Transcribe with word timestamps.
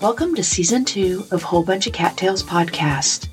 Welcome 0.00 0.34
to 0.36 0.42
season 0.42 0.86
two 0.86 1.26
of 1.30 1.42
Whole 1.42 1.62
Bunch 1.62 1.86
of 1.86 1.92
Cat 1.92 2.16
Tails 2.16 2.42
podcast. 2.42 3.28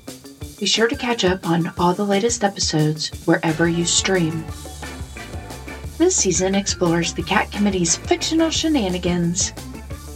Be 0.60 0.66
sure 0.66 0.86
to 0.86 0.94
catch 0.94 1.24
up 1.24 1.48
on 1.48 1.72
all 1.78 1.94
the 1.94 2.04
latest 2.04 2.44
episodes 2.44 3.08
wherever 3.24 3.66
you 3.66 3.86
stream. 3.86 4.44
This 5.96 6.14
season 6.14 6.54
explores 6.54 7.14
the 7.14 7.22
Cat 7.22 7.50
Committee's 7.50 7.96
fictional 7.96 8.50
shenanigans, 8.50 9.54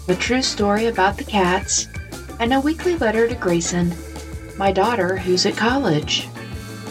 a 0.09 0.15
true 0.15 0.43
story 0.43 0.89
about 0.89 1.17
the 1.17 1.25
cats, 1.25 1.89
and 2.39 2.53
a 2.53 2.61
weekly 2.61 2.99
letter 2.99 3.27
to 3.27 3.35
Gracen, 3.35 3.97
my 4.59 4.71
daughter 4.73 5.17
who's 5.17 5.47
at 5.47 5.57
college, 5.57 6.29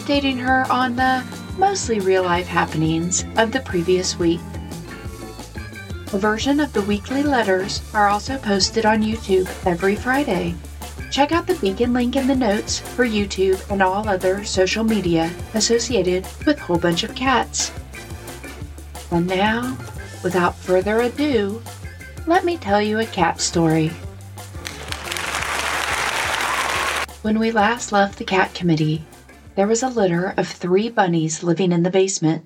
dating 0.06 0.38
her 0.38 0.66
on 0.72 0.96
the 0.96 1.24
mostly 1.56 2.00
real 2.00 2.24
life 2.24 2.48
happenings 2.48 3.24
of 3.36 3.52
the 3.52 3.60
previous 3.60 4.18
week. 4.18 4.40
A 6.12 6.18
version 6.18 6.60
of 6.60 6.74
the 6.74 6.82
weekly 6.82 7.22
letters 7.22 7.80
are 7.94 8.08
also 8.08 8.36
posted 8.36 8.84
on 8.84 9.02
YouTube 9.02 9.48
every 9.66 9.96
Friday. 9.96 10.54
Check 11.10 11.32
out 11.32 11.46
the 11.46 11.54
beacon 11.54 11.94
link 11.94 12.16
in 12.16 12.26
the 12.26 12.36
notes 12.36 12.80
for 12.80 13.06
YouTube 13.06 13.58
and 13.70 13.82
all 13.82 14.06
other 14.06 14.44
social 14.44 14.84
media 14.84 15.32
associated 15.54 16.26
with 16.44 16.58
Whole 16.58 16.76
Bunch 16.76 17.02
of 17.02 17.14
Cats. 17.14 17.72
And 19.10 19.26
now, 19.26 19.78
without 20.22 20.54
further 20.54 21.00
ado, 21.00 21.62
let 22.26 22.44
me 22.44 22.58
tell 22.58 22.82
you 22.82 22.98
a 22.98 23.06
cat 23.06 23.40
story. 23.40 23.88
When 27.22 27.38
we 27.38 27.52
last 27.52 27.90
left 27.90 28.18
the 28.18 28.24
cat 28.24 28.52
committee, 28.52 29.02
there 29.54 29.66
was 29.66 29.82
a 29.82 29.88
litter 29.88 30.34
of 30.36 30.46
three 30.46 30.90
bunnies 30.90 31.42
living 31.42 31.72
in 31.72 31.84
the 31.84 31.90
basement, 31.90 32.44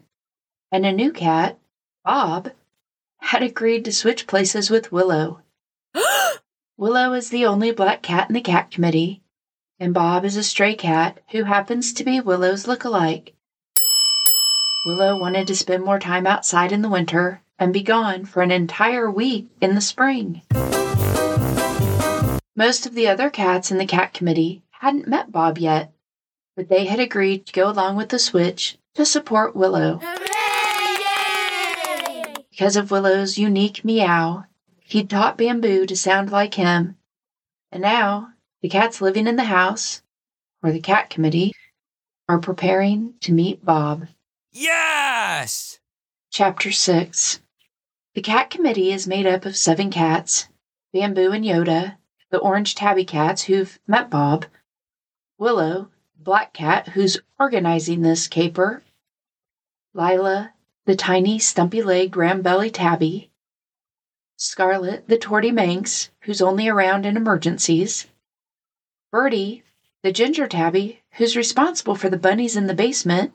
and 0.70 0.86
a 0.86 0.92
new 0.92 1.10
cat, 1.10 1.58
Bob, 2.04 2.50
had 3.26 3.42
agreed 3.42 3.84
to 3.84 3.92
switch 3.92 4.28
places 4.28 4.70
with 4.70 4.92
Willow. 4.92 5.40
Willow 6.76 7.12
is 7.12 7.30
the 7.30 7.44
only 7.44 7.72
black 7.72 8.00
cat 8.00 8.30
in 8.30 8.34
the 8.34 8.40
cat 8.40 8.70
committee, 8.70 9.20
and 9.80 9.92
Bob 9.92 10.24
is 10.24 10.36
a 10.36 10.44
stray 10.44 10.76
cat 10.76 11.18
who 11.30 11.42
happens 11.42 11.92
to 11.92 12.04
be 12.04 12.20
Willow's 12.20 12.68
look-alike. 12.68 13.34
Willow 14.86 15.18
wanted 15.18 15.48
to 15.48 15.56
spend 15.56 15.82
more 15.82 15.98
time 15.98 16.24
outside 16.24 16.70
in 16.70 16.82
the 16.82 16.88
winter 16.88 17.42
and 17.58 17.72
be 17.72 17.82
gone 17.82 18.24
for 18.26 18.42
an 18.42 18.52
entire 18.52 19.10
week 19.10 19.48
in 19.60 19.74
the 19.74 19.80
spring. 19.80 20.42
Most 22.54 22.86
of 22.86 22.94
the 22.94 23.08
other 23.08 23.28
cats 23.28 23.72
in 23.72 23.78
the 23.78 23.86
cat 23.86 24.14
committee 24.14 24.62
hadn't 24.70 25.08
met 25.08 25.32
Bob 25.32 25.58
yet, 25.58 25.92
but 26.54 26.68
they 26.68 26.84
had 26.84 27.00
agreed 27.00 27.44
to 27.46 27.52
go 27.52 27.68
along 27.68 27.96
with 27.96 28.10
the 28.10 28.20
switch 28.20 28.78
to 28.94 29.04
support 29.04 29.56
Willow. 29.56 30.00
Because 32.56 32.76
of 32.76 32.90
Willow's 32.90 33.36
unique 33.36 33.84
meow, 33.84 34.46
he'd 34.80 35.10
taught 35.10 35.36
Bamboo 35.36 35.84
to 35.84 35.94
sound 35.94 36.32
like 36.32 36.54
him. 36.54 36.96
And 37.70 37.82
now, 37.82 38.30
the 38.62 38.70
cats 38.70 39.02
living 39.02 39.26
in 39.26 39.36
the 39.36 39.44
house, 39.44 40.00
or 40.62 40.72
the 40.72 40.80
cat 40.80 41.10
committee, 41.10 41.52
are 42.30 42.38
preparing 42.38 43.12
to 43.20 43.34
meet 43.34 43.62
Bob. 43.62 44.08
Yes! 44.52 45.80
Chapter 46.30 46.72
6 46.72 47.42
The 48.14 48.22
cat 48.22 48.48
committee 48.48 48.90
is 48.90 49.06
made 49.06 49.26
up 49.26 49.44
of 49.44 49.54
seven 49.54 49.90
cats 49.90 50.48
Bamboo 50.94 51.32
and 51.32 51.44
Yoda, 51.44 51.98
the 52.30 52.38
orange 52.38 52.74
tabby 52.74 53.04
cats 53.04 53.42
who've 53.42 53.78
met 53.86 54.08
Bob, 54.08 54.46
Willow, 55.36 55.90
black 56.18 56.54
cat 56.54 56.88
who's 56.88 57.18
organizing 57.38 58.00
this 58.00 58.26
caper, 58.26 58.82
Lila, 59.92 60.54
the 60.86 60.96
tiny, 60.96 61.38
stumpy 61.38 61.82
legged 61.82 62.16
ram 62.16 62.42
belly 62.42 62.70
tabby, 62.70 63.30
Scarlet, 64.38 65.08
the 65.08 65.16
torty 65.16 65.52
manx, 65.52 66.10
who's 66.20 66.42
only 66.42 66.68
around 66.68 67.06
in 67.06 67.16
emergencies, 67.16 68.06
Bertie, 69.10 69.64
the 70.02 70.12
ginger 70.12 70.46
tabby, 70.46 71.02
who's 71.12 71.36
responsible 71.36 71.96
for 71.96 72.08
the 72.08 72.18
bunnies 72.18 72.54
in 72.54 72.66
the 72.66 72.74
basement, 72.74 73.32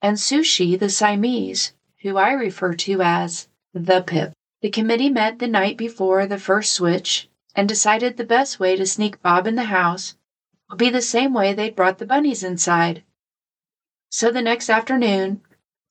and 0.00 0.16
Sushi, 0.16 0.78
the 0.78 0.88
Siamese, 0.88 1.72
who 2.02 2.16
I 2.16 2.30
refer 2.32 2.72
to 2.74 3.02
as 3.02 3.48
the 3.74 4.00
Pip. 4.00 4.32
The 4.62 4.70
committee 4.70 5.10
met 5.10 5.38
the 5.40 5.48
night 5.48 5.76
before 5.76 6.26
the 6.26 6.38
first 6.38 6.72
switch 6.72 7.28
and 7.54 7.68
decided 7.68 8.16
the 8.16 8.24
best 8.24 8.60
way 8.60 8.76
to 8.76 8.86
sneak 8.86 9.20
Bob 9.22 9.46
in 9.46 9.56
the 9.56 9.64
house 9.64 10.14
would 10.70 10.78
be 10.78 10.90
the 10.90 11.02
same 11.02 11.34
way 11.34 11.52
they'd 11.52 11.76
brought 11.76 11.98
the 11.98 12.06
bunnies 12.06 12.42
inside. 12.42 13.02
So 14.10 14.30
the 14.30 14.40
next 14.40 14.70
afternoon, 14.70 15.42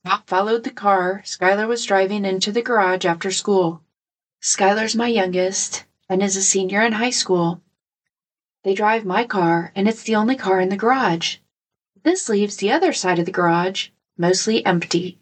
Bob 0.05 0.21
followed 0.27 0.63
the 0.63 0.69
car 0.69 1.23
Skylar 1.25 1.67
was 1.67 1.83
driving 1.83 2.25
into 2.25 2.51
the 2.51 2.61
garage 2.61 3.05
after 3.05 3.31
school. 3.31 3.81
Skylar's 4.39 4.95
my 4.95 5.07
youngest 5.07 5.83
and 6.07 6.21
is 6.21 6.37
a 6.37 6.43
senior 6.43 6.83
in 6.83 6.91
high 6.91 7.09
school. 7.09 7.63
They 8.63 8.75
drive 8.75 9.03
my 9.03 9.25
car, 9.25 9.71
and 9.73 9.87
it's 9.89 10.03
the 10.03 10.15
only 10.15 10.35
car 10.35 10.59
in 10.61 10.69
the 10.69 10.77
garage. 10.77 11.37
This 12.03 12.29
leaves 12.29 12.57
the 12.57 12.71
other 12.71 12.93
side 12.93 13.17
of 13.17 13.25
the 13.25 13.31
garage 13.31 13.89
mostly 14.15 14.63
empty. 14.63 15.17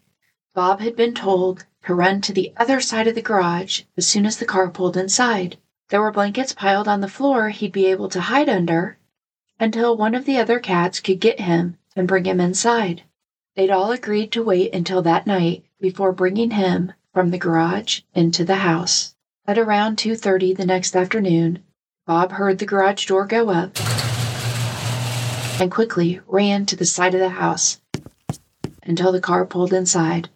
Bob 0.54 0.80
had 0.80 0.96
been 0.96 1.14
told 1.14 1.64
to 1.86 1.94
run 1.94 2.20
to 2.20 2.34
the 2.34 2.52
other 2.58 2.78
side 2.78 3.06
of 3.06 3.14
the 3.14 3.22
garage 3.22 3.84
as 3.96 4.06
soon 4.06 4.26
as 4.26 4.36
the 4.36 4.44
car 4.44 4.68
pulled 4.68 4.98
inside. 4.98 5.56
There 5.88 6.02
were 6.02 6.12
blankets 6.12 6.52
piled 6.52 6.88
on 6.88 7.00
the 7.00 7.08
floor 7.08 7.48
he'd 7.48 7.72
be 7.72 7.86
able 7.86 8.10
to 8.10 8.20
hide 8.20 8.50
under 8.50 8.98
until 9.58 9.96
one 9.96 10.14
of 10.14 10.26
the 10.26 10.36
other 10.36 10.60
cats 10.60 11.00
could 11.00 11.20
get 11.20 11.40
him 11.40 11.78
and 11.96 12.06
bring 12.06 12.26
him 12.26 12.38
inside. 12.38 13.04
They'd 13.56 13.70
all 13.70 13.92
agreed 13.92 14.32
to 14.32 14.42
wait 14.42 14.74
until 14.74 15.00
that 15.02 15.26
night 15.26 15.64
before 15.80 16.12
bringing 16.12 16.50
him 16.52 16.92
from 17.12 17.30
the 17.30 17.38
garage 17.38 18.00
into 18.12 18.44
the 18.44 18.56
house. 18.56 19.14
At 19.46 19.58
around 19.58 19.96
2:30 19.96 20.56
the 20.56 20.66
next 20.66 20.96
afternoon, 20.96 21.62
Bob 22.04 22.32
heard 22.32 22.58
the 22.58 22.66
garage 22.66 23.06
door 23.06 23.26
go 23.26 23.50
up 23.50 23.78
and 25.60 25.70
quickly 25.70 26.20
ran 26.26 26.66
to 26.66 26.74
the 26.74 26.84
side 26.84 27.14
of 27.14 27.20
the 27.20 27.28
house 27.28 27.80
until 28.82 29.12
the 29.12 29.20
car 29.20 29.46
pulled 29.46 29.72
inside. 29.72 30.30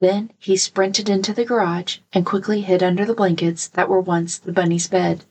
Then 0.00 0.30
he 0.38 0.56
sprinted 0.56 1.08
into 1.08 1.32
the 1.32 1.44
garage 1.44 1.98
and 2.12 2.24
quickly 2.24 2.60
hid 2.60 2.82
under 2.82 3.04
the 3.04 3.14
blankets 3.14 3.66
that 3.68 3.88
were 3.88 4.00
once 4.00 4.38
the 4.38 4.52
bunny's 4.52 4.86
bed. 4.86 5.24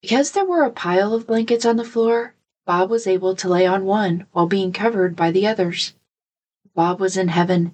Because 0.00 0.30
there 0.30 0.46
were 0.46 0.62
a 0.62 0.70
pile 0.70 1.12
of 1.12 1.26
blankets 1.26 1.66
on 1.66 1.76
the 1.76 1.84
floor, 1.84 2.32
Bob 2.66 2.90
was 2.90 3.06
able 3.06 3.36
to 3.36 3.48
lay 3.48 3.64
on 3.64 3.84
one 3.84 4.26
while 4.32 4.46
being 4.46 4.72
covered 4.72 5.14
by 5.14 5.30
the 5.30 5.46
others. 5.46 5.94
Bob 6.74 6.98
was 6.98 7.16
in 7.16 7.28
heaven. 7.28 7.72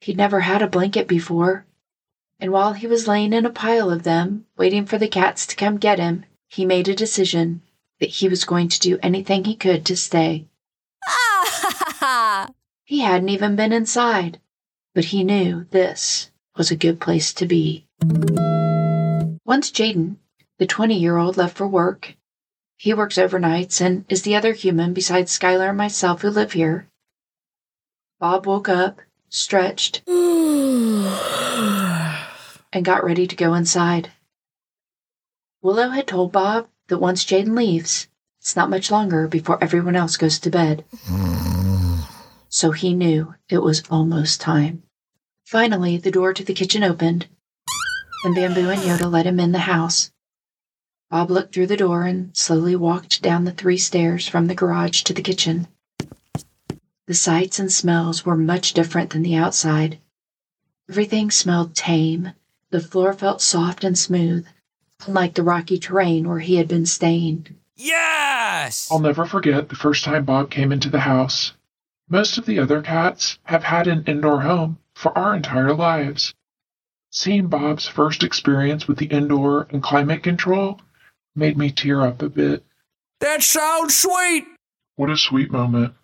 He'd 0.00 0.16
never 0.16 0.40
had 0.40 0.62
a 0.62 0.68
blanket 0.68 1.08
before, 1.08 1.66
and 2.38 2.52
while 2.52 2.72
he 2.72 2.86
was 2.86 3.08
laying 3.08 3.32
in 3.32 3.44
a 3.44 3.50
pile 3.50 3.90
of 3.90 4.04
them, 4.04 4.46
waiting 4.56 4.86
for 4.86 4.96
the 4.96 5.08
cats 5.08 5.44
to 5.48 5.56
come 5.56 5.76
get 5.76 5.98
him, 5.98 6.24
he 6.48 6.64
made 6.64 6.86
a 6.88 6.94
decision 6.94 7.62
that 7.98 8.10
he 8.10 8.28
was 8.28 8.44
going 8.44 8.68
to 8.68 8.78
do 8.78 8.98
anything 9.02 9.44
he 9.44 9.56
could 9.56 9.84
to 9.86 9.96
stay. 9.96 10.46
He 12.84 13.00
hadn't 13.00 13.28
even 13.28 13.54
been 13.54 13.72
inside, 13.72 14.40
but 14.96 15.04
he 15.06 15.22
knew 15.22 15.66
this 15.70 16.32
was 16.56 16.72
a 16.72 16.76
good 16.76 17.00
place 17.00 17.32
to 17.34 17.46
be. 17.46 17.86
Once 19.44 19.70
Jaden, 19.70 20.16
the 20.58 20.66
20 20.66 20.98
year 20.98 21.16
old, 21.16 21.36
left 21.36 21.56
for 21.56 21.68
work, 21.68 22.16
he 22.80 22.94
works 22.94 23.18
overnights 23.18 23.82
and 23.82 24.06
is 24.08 24.22
the 24.22 24.34
other 24.34 24.54
human 24.54 24.94
besides 24.94 25.38
Skylar 25.38 25.68
and 25.68 25.76
myself 25.76 26.22
who 26.22 26.30
live 26.30 26.52
here. 26.52 26.88
Bob 28.18 28.46
woke 28.46 28.70
up, 28.70 29.02
stretched, 29.28 30.00
and 30.08 31.04
got 32.82 33.04
ready 33.04 33.26
to 33.26 33.36
go 33.36 33.52
inside. 33.52 34.10
Willow 35.60 35.90
had 35.90 36.06
told 36.06 36.32
Bob 36.32 36.68
that 36.88 36.96
once 36.96 37.22
Jaden 37.26 37.54
leaves, 37.54 38.08
it's 38.40 38.56
not 38.56 38.70
much 38.70 38.90
longer 38.90 39.28
before 39.28 39.62
everyone 39.62 39.94
else 39.94 40.16
goes 40.16 40.38
to 40.38 40.48
bed. 40.48 40.82
So 42.52 42.72
he 42.72 42.94
knew 42.94 43.36
it 43.48 43.58
was 43.58 43.84
almost 43.90 44.40
time. 44.40 44.82
Finally, 45.44 45.98
the 45.98 46.10
door 46.10 46.34
to 46.34 46.42
the 46.42 46.52
kitchen 46.52 46.82
opened, 46.82 47.28
and 48.24 48.34
Bamboo 48.34 48.70
and 48.70 48.80
Yoda 48.80 49.08
let 49.08 49.24
him 49.24 49.38
in 49.38 49.52
the 49.52 49.60
house. 49.60 50.10
Bob 51.10 51.28
looked 51.28 51.52
through 51.52 51.66
the 51.66 51.76
door 51.76 52.04
and 52.04 52.36
slowly 52.36 52.76
walked 52.76 53.20
down 53.20 53.42
the 53.42 53.50
three 53.50 53.76
stairs 53.76 54.28
from 54.28 54.46
the 54.46 54.54
garage 54.54 55.02
to 55.02 55.12
the 55.12 55.20
kitchen. 55.20 55.66
The 57.08 57.14
sights 57.14 57.58
and 57.58 57.72
smells 57.72 58.24
were 58.24 58.36
much 58.36 58.74
different 58.74 59.10
than 59.10 59.22
the 59.22 59.34
outside. 59.34 59.98
Everything 60.88 61.32
smelled 61.32 61.74
tame. 61.74 62.30
The 62.70 62.80
floor 62.80 63.12
felt 63.12 63.42
soft 63.42 63.82
and 63.82 63.98
smooth, 63.98 64.46
unlike 65.04 65.34
the 65.34 65.42
rocky 65.42 65.80
terrain 65.80 66.28
where 66.28 66.38
he 66.38 66.54
had 66.56 66.68
been 66.68 66.86
staying. 66.86 67.56
Yes! 67.74 68.88
I'll 68.88 69.00
never 69.00 69.26
forget 69.26 69.68
the 69.68 69.74
first 69.74 70.04
time 70.04 70.24
Bob 70.24 70.48
came 70.48 70.70
into 70.70 70.90
the 70.90 71.00
house. 71.00 71.54
Most 72.08 72.38
of 72.38 72.46
the 72.46 72.60
other 72.60 72.82
cats 72.82 73.40
have 73.44 73.64
had 73.64 73.88
an 73.88 74.04
indoor 74.06 74.42
home 74.42 74.78
for 74.94 75.16
our 75.18 75.34
entire 75.34 75.74
lives. 75.74 76.34
Seeing 77.10 77.48
Bob's 77.48 77.88
first 77.88 78.22
experience 78.22 78.86
with 78.86 78.98
the 78.98 79.06
indoor 79.06 79.66
and 79.70 79.82
climate 79.82 80.22
control 80.22 80.80
made 81.34 81.56
me 81.56 81.70
tear 81.70 82.02
up 82.02 82.22
a 82.22 82.28
bit. 82.28 82.64
That 83.20 83.42
sounds 83.42 83.94
sweet! 83.94 84.46
What 84.96 85.10
a 85.10 85.16
sweet 85.16 85.50
moment. 85.50 85.94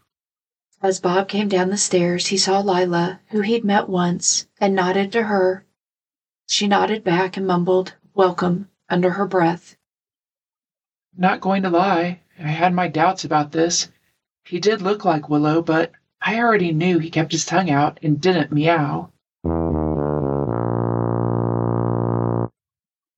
As 0.83 1.01
Bob 1.01 1.29
came 1.29 1.49
down 1.49 1.71
the 1.71 1.77
stairs, 1.77 2.27
he 2.27 2.37
saw 2.37 2.61
Lila, 2.61 3.21
who 3.29 3.41
he'd 3.41 3.65
met 3.65 3.89
once, 3.89 4.47
and 4.61 4.75
nodded 4.75 5.11
to 5.13 5.25
her. 5.25 5.65
She 6.47 6.69
nodded 6.69 7.03
back 7.03 7.37
and 7.37 7.47
mumbled, 7.47 7.95
welcome 8.15 8.69
under 8.89 9.11
her 9.11 9.27
breath. 9.27 9.77
Not 11.17 11.41
going 11.41 11.63
to 11.63 11.71
lie, 11.71 12.21
I 12.39 12.49
had 12.49 12.75
my 12.75 12.89
doubts 12.89 13.25
about 13.25 13.53
this. 13.53 13.91
He 14.45 14.61
did 14.61 14.83
look 14.83 15.05
like 15.05 15.29
Willow, 15.29 15.63
but 15.63 15.93
I 16.21 16.39
already 16.39 16.73
knew 16.73 16.99
he 16.99 17.11
kept 17.11 17.33
his 17.33 17.47
tongue 17.47 17.71
out 17.71 17.99
and 18.03 18.21
didn't 18.21 18.53
meow. 18.53 19.11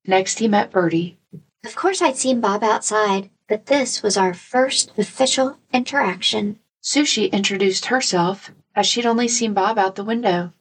Next, 0.07 0.39
he 0.39 0.49
met 0.49 0.71
Bertie. 0.71 1.18
Of 1.65 1.75
course, 1.75 2.01
I'd 2.01 2.17
seen 2.17 2.41
Bob 2.41 2.63
outside, 2.63 3.31
but 3.49 3.67
this 3.67 4.03
was 4.03 4.17
our 4.17 4.33
first 4.33 4.93
official 4.97 5.59
interaction. 5.73 6.61
Sushi 6.83 7.31
introduced 7.33 7.87
herself 7.87 8.53
as 8.77 8.87
she'd 8.87 9.07
only 9.07 9.27
seen 9.27 9.55
Bob 9.55 9.77
out 9.79 9.97
the 9.97 10.05
window. 10.05 10.53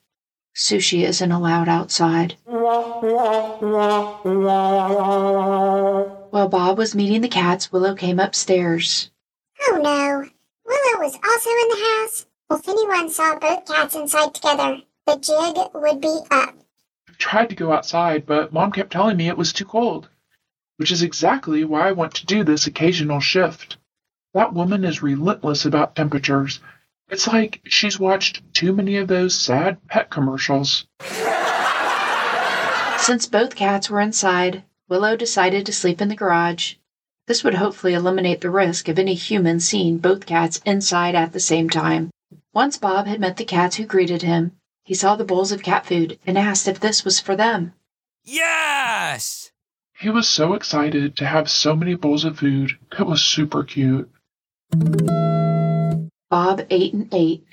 Sushi 0.56 1.04
isn't 1.04 1.32
allowed 1.32 1.70
outside. 1.70 2.36
While 6.32 6.50
Bob 6.50 6.78
was 6.80 6.96
meeting 6.96 7.22
the 7.22 7.28
cats, 7.28 7.72
Willow 7.72 7.94
came 7.94 8.20
upstairs. 8.20 9.12
Oh 9.68 9.80
no. 9.82 10.28
Willow 10.66 11.00
was 11.06 11.14
also 11.14 11.50
in 11.52 11.70
the 11.70 11.86
house. 11.86 12.26
If 12.50 12.68
anyone 12.68 13.10
saw 13.12 13.38
both 13.38 13.66
cats 13.68 13.96
inside 13.96 14.34
together, 14.34 14.82
the 15.06 15.18
jig 15.18 15.58
would 15.76 16.02
be 16.02 16.20
up. 16.32 16.56
I 17.08 17.14
tried 17.20 17.50
to 17.50 17.56
go 17.56 17.72
outside, 17.72 18.26
but 18.26 18.52
Mom 18.52 18.72
kept 18.72 18.92
telling 18.92 19.16
me 19.18 19.28
it 19.28 19.38
was 19.38 19.54
too 19.54 19.66
cold, 19.66 20.10
which 20.78 20.92
is 20.92 21.04
exactly 21.04 21.64
why 21.64 21.90
I 21.90 21.92
want 21.92 22.14
to 22.16 22.26
do 22.26 22.44
this 22.44 22.66
occasional 22.68 23.20
shift. 23.20 23.78
That 24.34 24.54
woman 24.54 24.86
is 24.86 25.04
relentless 25.04 25.66
about 25.66 25.96
temperatures. 25.96 26.60
It's 27.10 27.28
like 27.28 27.62
she's 27.66 28.00
watched 28.00 28.42
too 28.54 28.74
many 28.74 28.98
of 28.98 29.08
those 29.08 29.34
sad 29.34 29.78
pet 29.88 30.10
commercials. 30.10 30.86
Since 32.98 33.28
both 33.28 33.56
cats 33.56 33.90
were 33.90 34.02
inside, 34.02 34.64
Willow 34.90 35.16
decided 35.16 35.66
to 35.66 35.74
sleep 35.74 36.02
in 36.02 36.10
the 36.10 36.16
garage. 36.16 36.76
This 37.28 37.44
would 37.44 37.56
hopefully 37.56 37.94
eliminate 37.94 38.42
the 38.42 38.50
risk 38.50 38.88
of 38.88 39.00
any 39.00 39.14
human 39.14 39.60
seeing 39.60 39.98
both 39.98 40.26
cats 40.26 40.62
inside 40.66 41.16
at 41.16 41.34
the 41.34 41.40
same 41.40 41.70
time. 41.70 42.10
Once 42.54 42.78
Bob 42.78 43.08
had 43.08 43.20
met 43.20 43.38
the 43.38 43.46
cats 43.46 43.76
who 43.76 43.86
greeted 43.86 44.22
him, 44.22 44.54
he 44.84 44.94
saw 44.94 45.16
the 45.16 45.26
bowls 45.26 45.52
of 45.52 45.64
cat 45.64 45.86
food 45.86 46.18
and 46.26 46.38
asked 46.38 46.68
if 46.68 46.80
this 46.80 47.04
was 47.04 47.20
for 47.20 47.36
them. 47.36 47.74
Yes! 48.24 49.47
He 50.00 50.12
was 50.12 50.30
so 50.30 50.54
excited 50.54 51.18
to 51.18 51.26
have 51.26 51.50
so 51.50 51.76
many 51.76 51.96
bowls 51.96 52.24
of 52.24 52.38
food. 52.38 52.78
It 53.00 53.08
was 53.08 53.24
super 53.24 53.64
cute. 53.64 54.12
Bob 56.30 56.62
ate 56.70 56.94
and 56.94 57.12
ate. 57.12 57.44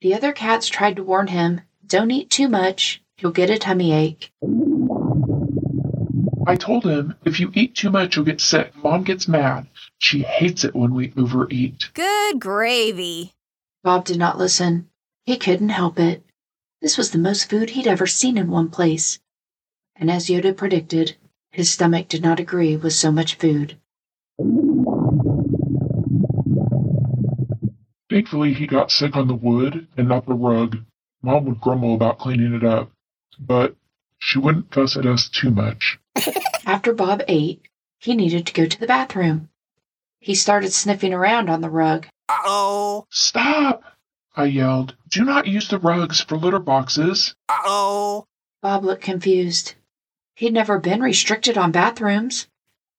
The 0.00 0.14
other 0.14 0.32
cats 0.32 0.68
tried 0.68 0.96
to 0.96 1.04
warn 1.04 1.26
him, 1.26 1.60
don't 1.86 2.10
eat 2.10 2.30
too 2.30 2.48
much, 2.48 3.02
you'll 3.18 3.32
get 3.32 3.50
a 3.50 3.58
tummy 3.58 3.92
ache. 3.92 4.32
I 6.46 6.56
told 6.56 6.84
him 6.84 7.14
if 7.26 7.38
you 7.38 7.52
eat 7.54 7.74
too 7.74 7.90
much, 7.90 8.16
you'll 8.16 8.24
get 8.24 8.40
sick. 8.40 8.74
Mom 8.76 9.02
gets 9.02 9.28
mad. 9.28 9.66
She 9.98 10.22
hates 10.22 10.64
it 10.64 10.74
when 10.74 10.94
we 10.94 11.12
overeat. 11.16 11.90
Good 11.92 12.40
gravy. 12.40 13.34
Bob 13.84 14.06
did 14.06 14.18
not 14.18 14.38
listen. 14.38 14.88
He 15.26 15.36
couldn't 15.36 15.68
help 15.68 16.00
it. 16.00 16.24
This 16.80 16.96
was 16.96 17.10
the 17.10 17.18
most 17.18 17.50
food 17.50 17.70
he'd 17.70 17.86
ever 17.86 18.06
seen 18.06 18.38
in 18.38 18.50
one 18.50 18.70
place. 18.70 19.20
And 19.94 20.10
as 20.10 20.28
Yoda 20.28 20.56
predicted, 20.56 21.16
his 21.52 21.70
stomach 21.70 22.08
did 22.08 22.22
not 22.22 22.40
agree 22.40 22.76
with 22.76 22.94
so 22.94 23.12
much 23.12 23.34
food. 23.34 23.76
Thankfully, 28.10 28.54
he 28.54 28.66
got 28.66 28.90
sick 28.90 29.16
on 29.16 29.28
the 29.28 29.34
wood 29.34 29.86
and 29.96 30.08
not 30.08 30.26
the 30.26 30.34
rug. 30.34 30.78
Mom 31.22 31.44
would 31.44 31.60
grumble 31.60 31.94
about 31.94 32.18
cleaning 32.18 32.54
it 32.54 32.64
up, 32.64 32.90
but 33.38 33.76
she 34.18 34.38
wouldn't 34.38 34.72
fuss 34.72 34.96
at 34.96 35.06
us 35.06 35.28
too 35.28 35.50
much. 35.50 35.98
After 36.66 36.92
Bob 36.92 37.22
ate, 37.28 37.68
he 37.98 38.14
needed 38.14 38.46
to 38.46 38.52
go 38.52 38.66
to 38.66 38.80
the 38.80 38.86
bathroom. 38.86 39.48
He 40.20 40.34
started 40.34 40.72
sniffing 40.72 41.12
around 41.12 41.48
on 41.50 41.60
the 41.60 41.70
rug. 41.70 42.06
Uh 42.28 42.38
oh. 42.44 43.06
Stop! 43.10 43.82
I 44.34 44.44
yelled. 44.46 44.94
Do 45.08 45.24
not 45.24 45.46
use 45.46 45.68
the 45.68 45.78
rugs 45.78 46.20
for 46.20 46.38
litter 46.38 46.58
boxes. 46.58 47.34
Uh 47.48 47.58
oh. 47.64 48.26
Bob 48.62 48.84
looked 48.84 49.02
confused. 49.02 49.74
He'd 50.34 50.52
never 50.52 50.78
been 50.78 51.02
restricted 51.02 51.58
on 51.58 51.72
bathrooms. 51.72 52.48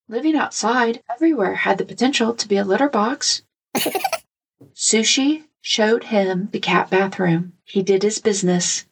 Living 0.08 0.36
outside 0.36 1.02
everywhere 1.10 1.56
had 1.56 1.78
the 1.78 1.86
potential 1.86 2.34
to 2.36 2.48
be 2.48 2.58
a 2.58 2.64
litter 2.64 2.90
box. 2.90 3.42
Sushi 4.76 5.46
showed 5.62 6.06
him 6.06 6.50
the 6.52 6.60
cat 6.60 6.90
bathroom. 6.90 7.54
He 7.64 7.82
did 7.82 8.04
his 8.04 8.20
business. 8.20 8.86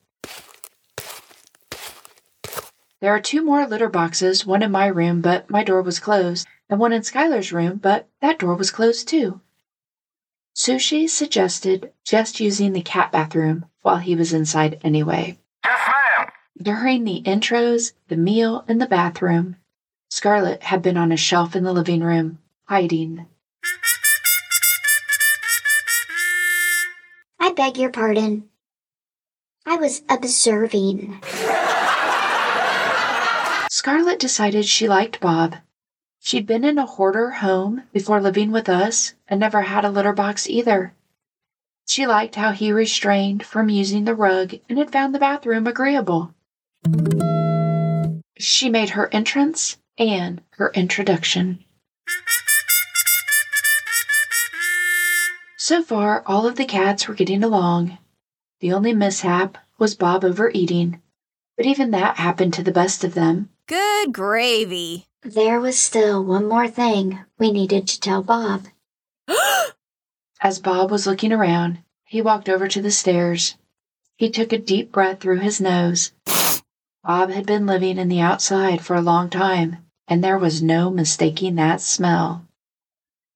There 3.02 3.14
are 3.14 3.20
two 3.20 3.44
more 3.44 3.66
litter 3.66 3.90
boxes, 3.90 4.46
one 4.46 4.64
in 4.64 4.72
my 4.72 4.86
room, 4.86 5.22
but 5.22 5.50
my 5.50 5.64
door 5.64 5.82
was 5.82 6.00
closed, 6.00 6.48
and 6.70 6.80
one 6.80 6.94
in 6.94 7.02
Skylar's 7.02 7.52
room, 7.52 7.78
but 7.78 8.08
that 8.22 8.40
door 8.40 8.56
was 8.56 8.72
closed 8.72 9.08
too. 9.08 9.42
Sushi 10.56 11.10
suggested 11.10 11.92
just 12.04 12.40
using 12.40 12.74
the 12.74 12.82
cat 12.82 13.12
bathroom 13.12 13.66
while 13.82 13.98
he 13.98 14.16
was 14.16 14.34
inside 14.34 14.80
anyway. 14.84 15.40
During 16.62 17.06
the 17.06 17.24
intros, 17.24 17.94
the 18.08 18.16
meal, 18.16 18.64
and 18.68 18.80
the 18.80 18.86
bathroom, 18.86 19.56
Scarlet 20.12 20.62
had 20.62 20.84
been 20.84 20.96
on 20.96 21.12
a 21.12 21.18
shelf 21.18 21.56
in 21.56 21.64
the 21.64 21.74
living 21.74 22.02
room, 22.02 22.38
hiding. 22.66 23.26
I 27.40 27.52
beg 27.54 27.78
your 27.78 27.90
pardon. 27.90 28.48
I 29.66 29.78
was 29.78 30.04
observing. 30.08 31.20
Scarlet 33.72 34.20
decided 34.20 34.66
she 34.66 34.88
liked 34.88 35.20
Bob. 35.20 35.56
She'd 36.20 36.46
been 36.46 36.64
in 36.64 36.78
a 36.78 36.86
hoarder 36.86 37.32
home 37.32 37.84
before 37.92 38.22
living 38.22 38.52
with 38.52 38.70
us 38.70 39.16
and 39.28 39.40
never 39.40 39.64
had 39.64 39.84
a 39.84 39.90
litter 39.90 40.14
box 40.14 40.48
either. 40.48 40.94
She 41.88 42.06
liked 42.06 42.36
how 42.36 42.52
he 42.52 42.72
restrained 42.72 43.44
from 43.44 43.70
using 43.70 44.06
the 44.06 44.14
rug 44.14 44.54
and 44.70 44.78
had 44.78 44.92
found 44.92 45.16
the 45.16 45.20
bathroom 45.20 45.66
agreeable. 45.66 46.36
She 48.38 48.70
made 48.70 48.92
her 48.92 49.14
entrance 49.14 49.78
and 49.98 50.42
her 50.52 50.72
introduction. 50.74 51.64
So 55.58 55.84
far, 55.84 56.24
all 56.26 56.48
of 56.48 56.56
the 56.56 56.66
cats 56.66 57.08
were 57.08 57.14
getting 57.14 57.44
along. 57.44 58.00
The 58.62 58.74
only 58.74 58.94
mishap 58.94 59.60
was 59.78 59.94
Bob 59.94 60.26
overeating, 60.26 61.02
but 61.56 61.68
even 61.68 61.92
that 61.92 62.18
happened 62.18 62.54
to 62.56 62.64
the 62.64 62.72
best 62.72 63.04
of 63.04 63.14
them. 63.14 63.50
Good 63.68 64.12
gravy. 64.12 65.06
There 65.22 65.60
was 65.60 65.78
still 65.78 66.24
one 66.26 66.48
more 66.48 66.68
thing 66.68 67.20
we 67.38 67.52
needed 67.52 67.88
to 67.88 68.00
tell 68.00 68.24
Bob. 68.24 68.66
As 70.42 70.58
Bob 70.58 70.90
was 70.90 71.06
looking 71.06 71.32
around, 71.32 71.84
he 72.04 72.24
walked 72.24 72.50
over 72.50 72.68
to 72.68 72.82
the 72.82 72.90
stairs. 72.90 73.56
He 74.18 74.30
took 74.30 74.52
a 74.52 74.58
deep 74.58 74.92
breath 74.92 75.20
through 75.20 75.40
his 75.40 75.62
nose. 75.62 76.12
Bob 77.04 77.32
had 77.32 77.46
been 77.46 77.66
living 77.66 77.98
in 77.98 78.10
the 78.10 78.22
outside 78.22 78.82
for 78.82 78.96
a 78.96 79.02
long 79.02 79.30
time, 79.30 79.78
and 80.08 80.24
there 80.24 80.38
was 80.38 80.62
no 80.62 80.90
mistaking 80.90 81.56
that 81.56 81.82
smell. 81.82 82.46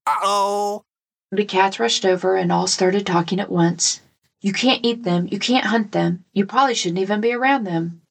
Uh 0.06 0.16
oh. 0.22 0.84
The 1.32 1.46
cats 1.46 1.80
rushed 1.80 2.06
over 2.06 2.36
and 2.36 2.52
all 2.52 2.68
started 2.68 3.08
talking 3.08 3.40
at 3.40 3.52
once. 3.52 4.02
You 4.42 4.54
can't 4.54 4.86
eat 4.86 5.04
them. 5.04 5.28
You 5.32 5.40
can't 5.40 5.66
hunt 5.66 5.92
them. 5.92 6.24
You 6.32 6.46
probably 6.46 6.76
shouldn't 6.76 7.00
even 7.00 7.22
be 7.22 7.34
around 7.34 7.64
them. 7.64 8.02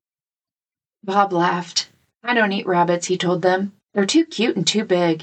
Bob 1.04 1.32
laughed. 1.32 1.88
I 2.24 2.34
don't 2.34 2.52
eat 2.52 2.66
rabbits, 2.66 3.06
he 3.06 3.16
told 3.16 3.42
them. 3.42 3.72
They're 3.92 4.06
too 4.06 4.24
cute 4.24 4.56
and 4.56 4.66
too 4.66 4.84
big. 4.84 5.22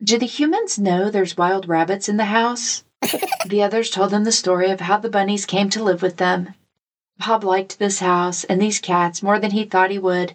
Do 0.00 0.18
the 0.18 0.26
humans 0.26 0.78
know 0.78 1.10
there's 1.10 1.36
wild 1.36 1.68
rabbits 1.68 2.08
in 2.08 2.18
the 2.18 2.26
house? 2.26 2.84
the 3.46 3.62
others 3.64 3.90
told 3.90 4.10
them 4.10 4.22
the 4.22 4.30
story 4.30 4.70
of 4.70 4.80
how 4.80 4.98
the 4.98 5.10
bunnies 5.10 5.44
came 5.44 5.68
to 5.70 5.82
live 5.82 6.02
with 6.02 6.18
them. 6.18 6.54
Bob 7.18 7.42
liked 7.42 7.78
this 7.78 7.98
house 7.98 8.44
and 8.44 8.62
these 8.62 8.78
cats 8.78 9.22
more 9.22 9.40
than 9.40 9.50
he 9.50 9.64
thought 9.64 9.90
he 9.90 9.98
would. 9.98 10.34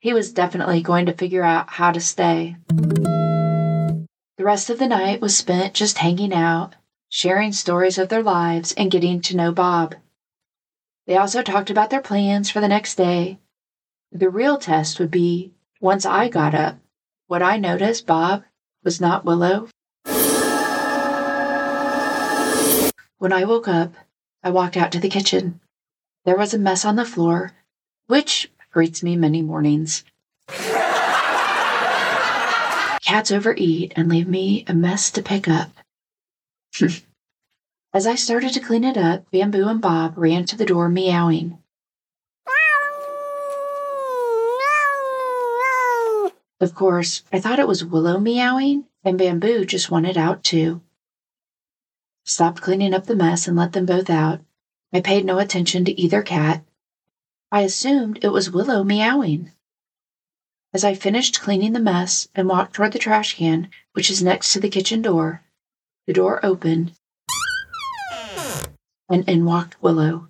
He 0.00 0.12
was 0.12 0.32
definitely 0.32 0.82
going 0.82 1.06
to 1.06 1.12
figure 1.12 1.44
out 1.44 1.70
how 1.70 1.92
to 1.92 2.00
stay. 2.00 2.56
The 2.68 4.44
rest 4.44 4.68
of 4.68 4.78
the 4.80 4.88
night 4.88 5.20
was 5.20 5.36
spent 5.36 5.74
just 5.74 5.98
hanging 5.98 6.34
out, 6.34 6.74
sharing 7.08 7.52
stories 7.52 7.96
of 7.96 8.08
their 8.08 8.24
lives, 8.24 8.72
and 8.72 8.90
getting 8.90 9.20
to 9.22 9.36
know 9.36 9.52
Bob. 9.52 9.94
They 11.06 11.16
also 11.16 11.42
talked 11.42 11.70
about 11.70 11.90
their 11.90 12.02
plans 12.02 12.50
for 12.50 12.60
the 12.60 12.68
next 12.68 12.96
day. 12.96 13.38
The 14.10 14.28
real 14.28 14.58
test 14.58 14.98
would 14.98 15.12
be 15.12 15.52
once 15.80 16.04
I 16.04 16.28
got 16.28 16.54
up. 16.54 16.78
what 17.28 17.42
I 17.42 17.56
noticed 17.56 18.06
Bob 18.06 18.44
was 18.82 19.00
not 19.00 19.24
Willow? 19.24 19.68
When 23.18 23.32
I 23.32 23.44
woke 23.44 23.68
up, 23.68 23.94
I 24.42 24.50
walked 24.50 24.76
out 24.76 24.92
to 24.92 25.00
the 25.00 25.08
kitchen. 25.08 25.60
There 26.26 26.36
was 26.36 26.52
a 26.52 26.58
mess 26.58 26.84
on 26.84 26.96
the 26.96 27.04
floor, 27.04 27.52
which 28.08 28.50
greets 28.72 29.00
me 29.00 29.14
many 29.14 29.42
mornings. 29.42 30.02
Cats 33.04 33.30
overeat 33.30 33.92
and 33.94 34.08
leave 34.08 34.26
me 34.26 34.64
a 34.66 34.74
mess 34.74 35.12
to 35.12 35.22
pick 35.22 35.46
up. 35.46 35.70
As 37.94 38.08
I 38.08 38.16
started 38.16 38.52
to 38.54 38.60
clean 38.60 38.82
it 38.82 38.96
up, 38.96 39.30
Bamboo 39.30 39.68
and 39.68 39.80
Bob 39.80 40.18
ran 40.18 40.44
to 40.46 40.56
the 40.56 40.66
door 40.66 40.88
meowing. 40.88 41.58
Of 46.58 46.74
course, 46.74 47.22
I 47.32 47.38
thought 47.38 47.60
it 47.60 47.68
was 47.68 47.84
Willow 47.84 48.18
meowing, 48.18 48.86
and 49.04 49.16
Bamboo 49.16 49.64
just 49.64 49.92
wanted 49.92 50.18
out 50.18 50.42
too. 50.42 50.80
Stopped 52.24 52.62
cleaning 52.62 52.94
up 52.94 53.06
the 53.06 53.14
mess 53.14 53.46
and 53.46 53.56
let 53.56 53.74
them 53.74 53.86
both 53.86 54.10
out. 54.10 54.40
I 54.92 55.00
paid 55.00 55.24
no 55.24 55.38
attention 55.38 55.84
to 55.84 56.00
either 56.00 56.22
cat. 56.22 56.64
I 57.50 57.62
assumed 57.62 58.20
it 58.22 58.28
was 58.28 58.50
Willow 58.50 58.84
meowing. 58.84 59.52
As 60.72 60.84
I 60.84 60.94
finished 60.94 61.40
cleaning 61.40 61.72
the 61.72 61.80
mess 61.80 62.28
and 62.34 62.48
walked 62.48 62.74
toward 62.74 62.92
the 62.92 62.98
trash 62.98 63.34
can, 63.34 63.70
which 63.92 64.10
is 64.10 64.22
next 64.22 64.52
to 64.52 64.60
the 64.60 64.68
kitchen 64.68 65.02
door, 65.02 65.42
the 66.06 66.12
door 66.12 66.44
opened 66.44 66.92
and 69.08 69.28
in 69.28 69.44
walked 69.44 69.80
Willow. 69.82 70.28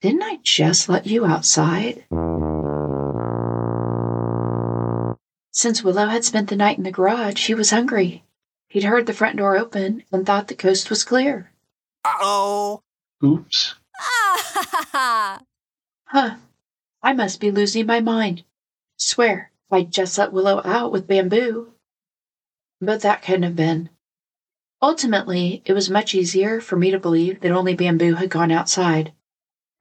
Didn't 0.00 0.22
I 0.22 0.38
just 0.42 0.88
let 0.88 1.06
you 1.06 1.24
outside? 1.24 2.04
Since 5.52 5.84
Willow 5.84 6.06
had 6.06 6.24
spent 6.24 6.48
the 6.48 6.56
night 6.56 6.78
in 6.78 6.84
the 6.84 6.90
garage, 6.90 7.38
she 7.38 7.54
was 7.54 7.70
hungry. 7.70 8.24
He'd 8.72 8.84
heard 8.84 9.04
the 9.04 9.12
front 9.12 9.36
door 9.36 9.54
open 9.54 10.02
and 10.10 10.24
thought 10.24 10.48
the 10.48 10.54
coast 10.54 10.88
was 10.88 11.04
clear. 11.04 11.52
Uh-oh. 12.06 12.80
Oops. 13.22 13.74
Ah, 14.00 14.42
ha, 14.44 14.66
ha, 14.70 14.88
ha. 14.92 15.42
Huh. 16.06 16.36
I 17.02 17.12
must 17.12 17.38
be 17.38 17.50
losing 17.50 17.84
my 17.84 18.00
mind. 18.00 18.44
Swear, 18.96 19.52
if 19.66 19.74
I 19.74 19.82
just 19.82 20.16
let 20.16 20.32
Willow 20.32 20.62
out 20.64 20.90
with 20.90 21.06
bamboo. 21.06 21.74
But 22.80 23.02
that 23.02 23.20
couldn't 23.20 23.42
have 23.42 23.56
been. 23.56 23.90
Ultimately, 24.80 25.60
it 25.66 25.74
was 25.74 25.90
much 25.90 26.14
easier 26.14 26.58
for 26.58 26.76
me 26.76 26.90
to 26.92 26.98
believe 26.98 27.42
that 27.42 27.52
only 27.52 27.74
bamboo 27.74 28.14
had 28.14 28.30
gone 28.30 28.50
outside. 28.50 29.12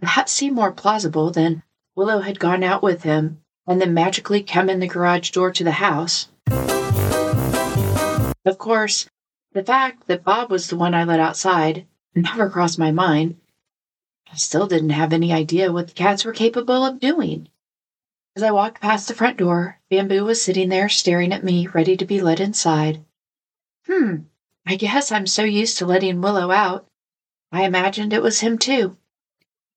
That 0.01 0.27
seemed 0.27 0.57
more 0.57 0.73
plausible 0.73 1.31
than 1.31 1.63
Willow 1.95 2.19
had 2.19 2.41
gone 2.41 2.61
out 2.61 2.83
with 2.83 3.03
him 3.03 3.41
and 3.65 3.79
then 3.79 3.93
magically 3.93 4.43
come 4.43 4.69
in 4.69 4.81
the 4.81 4.87
garage 4.87 5.29
door 5.31 5.49
to 5.53 5.63
the 5.63 5.79
house. 5.79 6.27
Of 8.43 8.57
course, 8.57 9.07
the 9.53 9.63
fact 9.63 10.07
that 10.07 10.23
Bob 10.23 10.49
was 10.49 10.67
the 10.67 10.75
one 10.75 10.95
I 10.95 11.03
let 11.03 11.19
outside 11.19 11.85
never 12.15 12.49
crossed 12.49 12.79
my 12.79 12.89
mind. 12.89 13.39
I 14.31 14.35
still 14.35 14.65
didn't 14.65 14.91
have 14.91 15.13
any 15.13 15.31
idea 15.31 15.71
what 15.71 15.87
the 15.87 15.93
cats 15.93 16.25
were 16.25 16.31
capable 16.31 16.83
of 16.83 16.99
doing. 16.99 17.49
As 18.35 18.41
I 18.41 18.51
walked 18.51 18.81
past 18.81 19.07
the 19.07 19.13
front 19.13 19.37
door, 19.37 19.79
Bamboo 19.89 20.23
was 20.23 20.41
sitting 20.41 20.69
there 20.69 20.89
staring 20.89 21.33
at 21.33 21.43
me, 21.43 21.67
ready 21.67 21.95
to 21.97 22.05
be 22.05 22.21
let 22.21 22.39
inside. 22.39 23.03
Hmm, 23.85 24.21
I 24.65 24.75
guess 24.75 25.11
I'm 25.11 25.27
so 25.27 25.43
used 25.43 25.77
to 25.77 25.85
letting 25.85 26.21
Willow 26.21 26.49
out. 26.49 26.87
I 27.51 27.65
imagined 27.65 28.13
it 28.13 28.21
was 28.21 28.39
him 28.39 28.57
too. 28.57 28.97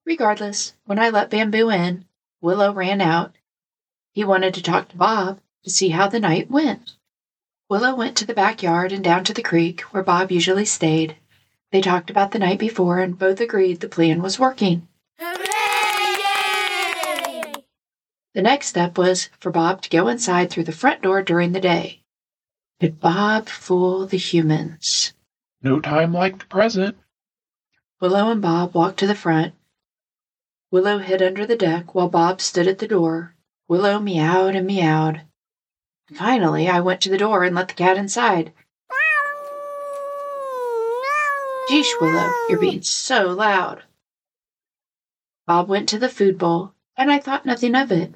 Regardless, 0.06 0.74
when 0.84 0.98
I 0.98 1.10
let 1.10 1.30
Bamboo 1.30 1.68
in, 1.68 2.04
Willow 2.40 2.72
ran 2.72 3.00
out. 3.00 3.34
He 4.12 4.24
wanted 4.24 4.54
to 4.54 4.62
talk 4.62 4.88
to 4.88 4.96
Bob 4.96 5.40
to 5.64 5.70
see 5.70 5.88
how 5.88 6.06
the 6.08 6.20
night 6.20 6.50
went. 6.50 6.96
Willow 7.70 7.94
went 7.94 8.16
to 8.18 8.26
the 8.26 8.34
backyard 8.34 8.92
and 8.92 9.02
down 9.02 9.24
to 9.24 9.32
the 9.32 9.42
creek 9.42 9.80
where 9.92 10.02
Bob 10.02 10.30
usually 10.30 10.66
stayed. 10.66 11.16
They 11.72 11.80
talked 11.80 12.10
about 12.10 12.32
the 12.32 12.38
night 12.38 12.58
before 12.58 12.98
and 12.98 13.18
both 13.18 13.40
agreed 13.40 13.80
the 13.80 13.88
plan 13.88 14.20
was 14.20 14.38
working. 14.38 14.86
The 18.34 18.42
next 18.42 18.66
step 18.66 18.98
was 18.98 19.30
for 19.40 19.50
Bob 19.50 19.80
to 19.82 19.90
go 19.90 20.08
inside 20.08 20.50
through 20.50 20.64
the 20.64 20.72
front 20.72 21.02
door 21.02 21.22
during 21.22 21.52
the 21.52 21.60
day. 21.60 22.02
Could 22.80 23.00
Bob 23.00 23.48
fool 23.48 24.06
the 24.06 24.18
humans? 24.18 25.14
No 25.62 25.80
time 25.80 26.12
like 26.12 26.40
the 26.40 26.46
present. 26.46 26.98
Willow 28.00 28.30
and 28.30 28.42
Bob 28.42 28.74
walked 28.74 28.98
to 28.98 29.06
the 29.06 29.14
front. 29.14 29.54
Willow 30.70 30.98
hid 30.98 31.22
under 31.22 31.46
the 31.46 31.56
deck 31.56 31.94
while 31.94 32.08
Bob 32.08 32.40
stood 32.40 32.66
at 32.66 32.78
the 32.78 32.88
door. 32.88 33.36
Willow 33.68 34.00
meowed 34.00 34.54
and 34.54 34.66
meowed. 34.66 35.22
Finally, 36.12 36.68
I 36.68 36.80
went 36.80 37.00
to 37.02 37.08
the 37.08 37.16
door 37.16 37.44
and 37.44 37.56
let 37.56 37.68
the 37.68 37.74
cat 37.74 37.96
inside. 37.96 38.52
Geesh, 41.70 41.98
Willow, 41.98 42.30
you're 42.48 42.58
being 42.58 42.82
so 42.82 43.28
loud. 43.28 43.84
Bob 45.46 45.68
went 45.68 45.88
to 45.88 45.98
the 45.98 46.10
food 46.10 46.36
bowl, 46.36 46.74
and 46.94 47.10
I 47.10 47.18
thought 47.18 47.46
nothing 47.46 47.74
of 47.74 47.90
it. 47.90 48.14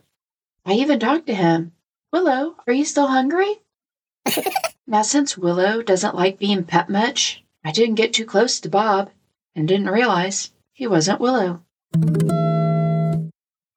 I 0.67 0.75
even 0.75 1.01
talked 1.01 1.27
to 1.29 1.35
him. 1.35 1.73
Willow, 2.13 2.57
are 2.67 2.75
you 2.75 2.85
still 2.85 3.07
hungry? 3.07 3.61
now, 4.87 5.01
since 5.01 5.39
Willow 5.39 5.83
doesn't 5.83 6.15
like 6.15 6.39
being 6.39 6.65
pet 6.65 6.91
much, 6.91 7.43
I 7.65 7.73
didn't 7.73 7.95
get 7.95 8.13
too 8.13 8.27
close 8.27 8.61
to 8.61 8.69
Bob 8.69 9.11
and 9.55 9.67
didn't 9.67 9.89
realize 9.89 10.53
he 10.73 10.87
wasn't 10.87 11.21
Willow. 11.21 11.63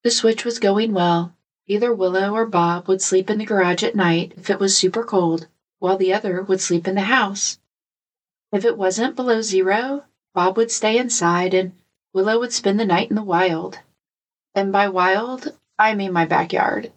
The 0.04 0.12
switch 0.12 0.44
was 0.44 0.60
going 0.60 0.94
well. 0.94 1.34
Either 1.72 1.94
Willow 1.94 2.34
or 2.34 2.46
Bob 2.46 2.90
would 2.90 3.02
sleep 3.02 3.30
in 3.30 3.38
the 3.38 3.46
garage 3.46 3.82
at 3.82 3.96
night 3.96 4.34
if 4.36 4.50
it 4.50 4.60
was 4.60 4.76
super 4.76 5.06
cold, 5.06 5.48
while 5.80 5.96
the 5.96 6.14
other 6.14 6.44
would 6.44 6.60
sleep 6.60 6.86
in 6.86 6.96
the 6.96 7.08
house. 7.18 7.60
If 8.52 8.66
it 8.66 8.78
wasn't 8.78 9.16
below 9.16 9.42
zero, 9.42 10.04
Bob 10.34 10.58
would 10.58 10.70
stay 10.70 10.98
inside 10.98 11.54
and 11.54 11.72
Willow 12.14 12.38
would 12.40 12.52
spend 12.52 12.78
the 12.78 12.84
night 12.84 13.10
in 13.10 13.16
the 13.16 13.24
wild. 13.24 13.80
And 14.54 14.74
by 14.74 14.90
wild, 14.90 15.58
I 15.80 15.96
mean 15.96 16.12
my 16.12 16.26
backyard. 16.26 16.92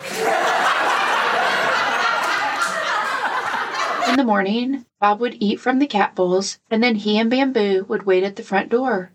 In 4.08 4.16
the 4.16 4.24
morning, 4.26 4.86
Bob 5.00 5.20
would 5.20 5.36
eat 5.38 5.60
from 5.60 5.78
the 5.78 5.86
cat 5.86 6.16
bowls, 6.16 6.58
and 6.68 6.82
then 6.82 6.96
he 6.96 7.16
and 7.20 7.30
Bamboo 7.30 7.86
would 7.88 8.06
wait 8.06 8.24
at 8.24 8.34
the 8.34 8.42
front 8.42 8.70
door. 8.70 9.12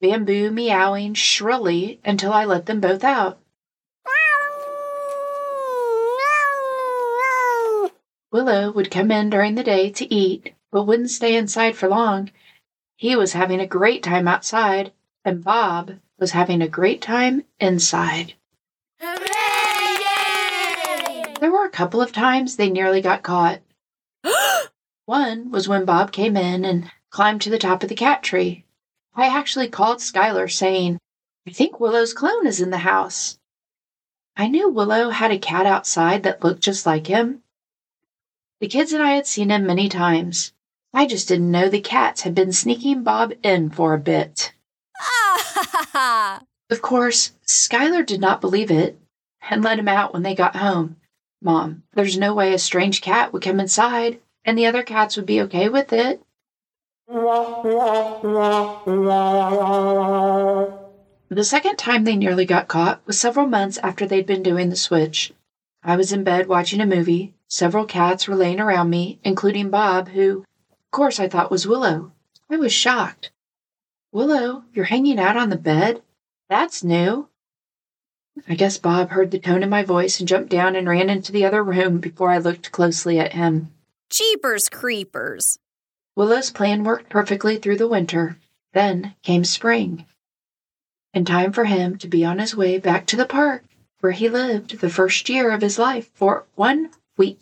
Bamboo 0.00 0.52
meowing 0.52 1.14
shrilly 1.14 1.98
until 2.04 2.32
I 2.32 2.44
let 2.44 2.66
them 2.66 2.78
both 2.78 3.02
out. 3.02 3.40
Willow 8.34 8.72
would 8.72 8.90
come 8.90 9.12
in 9.12 9.30
during 9.30 9.54
the 9.54 9.62
day 9.62 9.90
to 9.90 10.12
eat, 10.12 10.54
but 10.72 10.88
wouldn't 10.88 11.12
stay 11.12 11.36
inside 11.36 11.76
for 11.76 11.88
long. 11.88 12.32
He 12.96 13.14
was 13.14 13.34
having 13.34 13.60
a 13.60 13.66
great 13.66 14.02
time 14.02 14.26
outside, 14.26 14.92
and 15.24 15.44
Bob 15.44 16.00
was 16.18 16.32
having 16.32 16.60
a 16.60 16.66
great 16.66 17.00
time 17.00 17.44
inside. 17.60 18.34
There 18.98 19.12
were 21.52 21.64
a 21.64 21.70
couple 21.70 22.02
of 22.02 22.10
times 22.10 22.56
they 22.56 22.68
nearly 22.68 23.00
got 23.00 23.22
caught. 23.22 23.60
One 25.04 25.52
was 25.52 25.68
when 25.68 25.84
Bob 25.84 26.10
came 26.10 26.36
in 26.36 26.64
and 26.64 26.90
climbed 27.10 27.40
to 27.42 27.50
the 27.50 27.56
top 27.56 27.84
of 27.84 27.88
the 27.88 27.94
cat 27.94 28.24
tree. 28.24 28.64
I 29.14 29.28
actually 29.28 29.68
called 29.68 29.98
Skylar 29.98 30.50
saying, 30.50 30.98
I 31.46 31.52
think 31.52 31.78
Willow's 31.78 32.12
clone 32.12 32.48
is 32.48 32.60
in 32.60 32.70
the 32.70 32.78
house. 32.78 33.38
I 34.36 34.48
knew 34.48 34.68
Willow 34.68 35.10
had 35.10 35.30
a 35.30 35.38
cat 35.38 35.66
outside 35.66 36.24
that 36.24 36.42
looked 36.42 36.62
just 36.62 36.84
like 36.84 37.06
him. 37.06 37.43
The 38.64 38.70
kids 38.70 38.94
and 38.94 39.02
I 39.02 39.10
had 39.10 39.26
seen 39.26 39.50
him 39.50 39.66
many 39.66 39.90
times. 39.90 40.54
I 40.94 41.04
just 41.04 41.28
didn't 41.28 41.50
know 41.50 41.68
the 41.68 41.82
cats 41.82 42.22
had 42.22 42.34
been 42.34 42.50
sneaking 42.50 43.02
Bob 43.02 43.34
in 43.42 43.68
for 43.68 43.92
a 43.92 43.98
bit. 43.98 44.54
Ah. 44.98 46.40
Of 46.70 46.80
course, 46.80 47.32
Skylar 47.46 48.06
did 48.06 48.22
not 48.22 48.40
believe 48.40 48.70
it 48.70 48.98
and 49.50 49.62
let 49.62 49.78
him 49.78 49.86
out 49.86 50.14
when 50.14 50.22
they 50.22 50.34
got 50.34 50.56
home. 50.56 50.96
Mom, 51.42 51.82
there's 51.92 52.16
no 52.16 52.32
way 52.32 52.54
a 52.54 52.58
strange 52.58 53.02
cat 53.02 53.34
would 53.34 53.42
come 53.42 53.60
inside 53.60 54.18
and 54.46 54.56
the 54.56 54.64
other 54.64 54.82
cats 54.82 55.18
would 55.18 55.26
be 55.26 55.42
okay 55.42 55.68
with 55.68 55.92
it. 55.92 56.22
The 61.28 61.44
second 61.44 61.76
time 61.76 62.04
they 62.04 62.16
nearly 62.16 62.46
got 62.46 62.68
caught 62.68 63.06
was 63.06 63.20
several 63.20 63.46
months 63.46 63.76
after 63.82 64.06
they'd 64.06 64.24
been 64.24 64.42
doing 64.42 64.70
the 64.70 64.76
switch. 64.76 65.34
I 65.86 65.96
was 65.96 66.12
in 66.12 66.24
bed 66.24 66.46
watching 66.46 66.80
a 66.80 66.86
movie. 66.86 67.34
Several 67.46 67.84
cats 67.84 68.26
were 68.26 68.34
laying 68.34 68.58
around 68.58 68.88
me, 68.88 69.20
including 69.22 69.68
Bob, 69.68 70.08
who, 70.08 70.38
of 70.70 70.90
course, 70.90 71.20
I 71.20 71.28
thought 71.28 71.50
was 71.50 71.66
Willow. 71.66 72.12
I 72.48 72.56
was 72.56 72.72
shocked. 72.72 73.30
Willow, 74.10 74.64
you're 74.72 74.86
hanging 74.86 75.18
out 75.18 75.36
on 75.36 75.50
the 75.50 75.58
bed? 75.58 76.02
That's 76.48 76.82
new. 76.82 77.28
I 78.48 78.54
guess 78.54 78.78
Bob 78.78 79.10
heard 79.10 79.30
the 79.30 79.38
tone 79.38 79.62
in 79.62 79.68
my 79.68 79.82
voice 79.82 80.18
and 80.18 80.26
jumped 80.26 80.48
down 80.48 80.74
and 80.74 80.88
ran 80.88 81.10
into 81.10 81.32
the 81.32 81.44
other 81.44 81.62
room 81.62 81.98
before 81.98 82.30
I 82.30 82.38
looked 82.38 82.72
closely 82.72 83.18
at 83.18 83.34
him. 83.34 83.70
Jeepers 84.08 84.70
creepers. 84.70 85.58
Willow's 86.16 86.50
plan 86.50 86.82
worked 86.82 87.10
perfectly 87.10 87.58
through 87.58 87.76
the 87.76 87.88
winter. 87.88 88.38
Then 88.72 89.14
came 89.22 89.44
spring. 89.44 90.06
And 91.12 91.26
time 91.26 91.52
for 91.52 91.66
him 91.66 91.98
to 91.98 92.08
be 92.08 92.24
on 92.24 92.38
his 92.38 92.56
way 92.56 92.78
back 92.78 93.06
to 93.06 93.16
the 93.16 93.26
park 93.26 93.64
where 94.04 94.12
he 94.12 94.28
lived 94.28 94.80
the 94.80 94.90
first 94.90 95.30
year 95.30 95.50
of 95.50 95.62
his 95.62 95.78
life 95.78 96.10
for 96.12 96.44
one 96.56 96.90
week. 97.16 97.40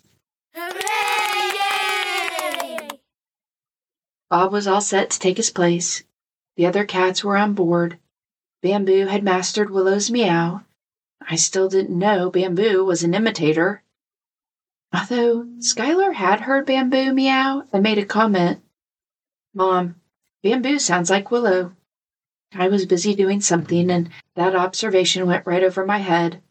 Bob 4.29 4.53
was 4.53 4.65
all 4.65 4.79
set 4.79 5.09
to 5.09 5.19
take 5.19 5.35
his 5.35 5.49
place. 5.49 6.05
The 6.55 6.65
other 6.65 6.85
cats 6.85 7.21
were 7.21 7.35
on 7.35 7.51
board. 7.51 7.99
Bamboo 8.61 9.07
had 9.07 9.25
mastered 9.25 9.71
Willow's 9.71 10.09
meow. 10.09 10.63
I 11.19 11.35
still 11.35 11.67
didn't 11.67 11.99
know 11.99 12.29
Bamboo 12.29 12.85
was 12.85 13.03
an 13.03 13.13
imitator. 13.13 13.83
Although 14.93 15.43
Skylar 15.59 16.13
had 16.13 16.39
heard 16.39 16.65
Bamboo 16.65 17.11
meow 17.11 17.67
and 17.73 17.83
made 17.83 17.97
a 17.97 18.05
comment. 18.05 18.61
Mom, 19.53 19.95
Bamboo 20.43 20.79
sounds 20.79 21.09
like 21.09 21.29
Willow. 21.29 21.75
I 22.53 22.69
was 22.69 22.85
busy 22.85 23.15
doing 23.15 23.41
something, 23.41 23.91
and 23.91 24.09
that 24.35 24.55
observation 24.55 25.27
went 25.27 25.45
right 25.45 25.63
over 25.63 25.85
my 25.85 25.97
head. 25.97 26.41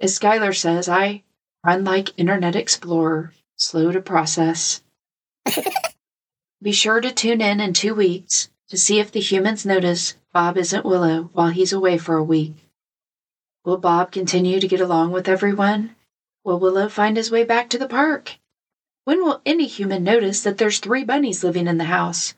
As 0.00 0.18
Skylar 0.18 0.54
says, 0.54 0.88
I 0.88 1.22
run 1.64 1.84
like 1.84 2.18
Internet 2.18 2.56
Explorer, 2.56 3.32
slow 3.56 3.92
to 3.92 4.00
process. 4.00 4.82
Be 6.62 6.72
sure 6.72 7.00
to 7.00 7.12
tune 7.12 7.40
in 7.40 7.60
in 7.60 7.72
two 7.72 7.94
weeks 7.94 8.50
to 8.68 8.76
see 8.76 8.98
if 8.98 9.12
the 9.12 9.20
humans 9.20 9.64
notice 9.64 10.16
Bob 10.32 10.56
isn't 10.56 10.84
Willow 10.84 11.30
while 11.32 11.50
he's 11.50 11.72
away 11.72 11.96
for 11.98 12.16
a 12.16 12.24
week. 12.24 12.68
Will 13.64 13.76
Bob 13.78 14.10
continue 14.10 14.60
to 14.60 14.68
get 14.68 14.80
along 14.80 15.12
with 15.12 15.28
everyone? 15.28 15.94
Will 16.42 16.58
Willow 16.58 16.88
find 16.88 17.16
his 17.16 17.30
way 17.30 17.44
back 17.44 17.70
to 17.70 17.78
the 17.78 17.88
park? 17.88 18.38
When 19.04 19.22
will 19.22 19.42
any 19.46 19.66
human 19.66 20.02
notice 20.02 20.42
that 20.42 20.58
there's 20.58 20.80
three 20.80 21.04
bunnies 21.04 21.44
living 21.44 21.66
in 21.66 21.78
the 21.78 21.84
house? 21.84 22.34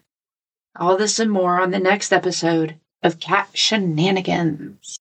All 0.77 0.97
this 0.97 1.19
and 1.19 1.31
more 1.31 1.61
on 1.61 1.71
the 1.71 1.79
next 1.79 2.13
episode 2.13 2.79
of 3.03 3.19
Cat 3.19 3.49
Shenanigans. 3.55 4.99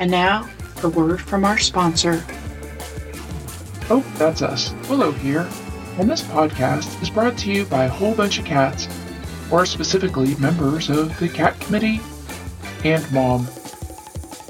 And 0.00 0.10
now, 0.10 0.48
a 0.82 0.88
word 0.88 1.20
from 1.20 1.44
our 1.44 1.58
sponsor. 1.58 2.24
Oh, 3.90 4.02
that's 4.16 4.40
us, 4.40 4.72
Willow 4.88 5.12
here. 5.12 5.46
And 5.98 6.08
this 6.08 6.22
podcast 6.22 7.02
is 7.02 7.10
brought 7.10 7.36
to 7.36 7.52
you 7.52 7.66
by 7.66 7.84
a 7.84 7.88
whole 7.90 8.14
bunch 8.14 8.38
of 8.38 8.46
cats, 8.46 8.88
or 9.50 9.66
specifically 9.66 10.36
members 10.36 10.88
of 10.88 11.18
the 11.18 11.28
Cat 11.28 11.60
Committee 11.60 12.00
and 12.82 13.12
Mom. 13.12 13.46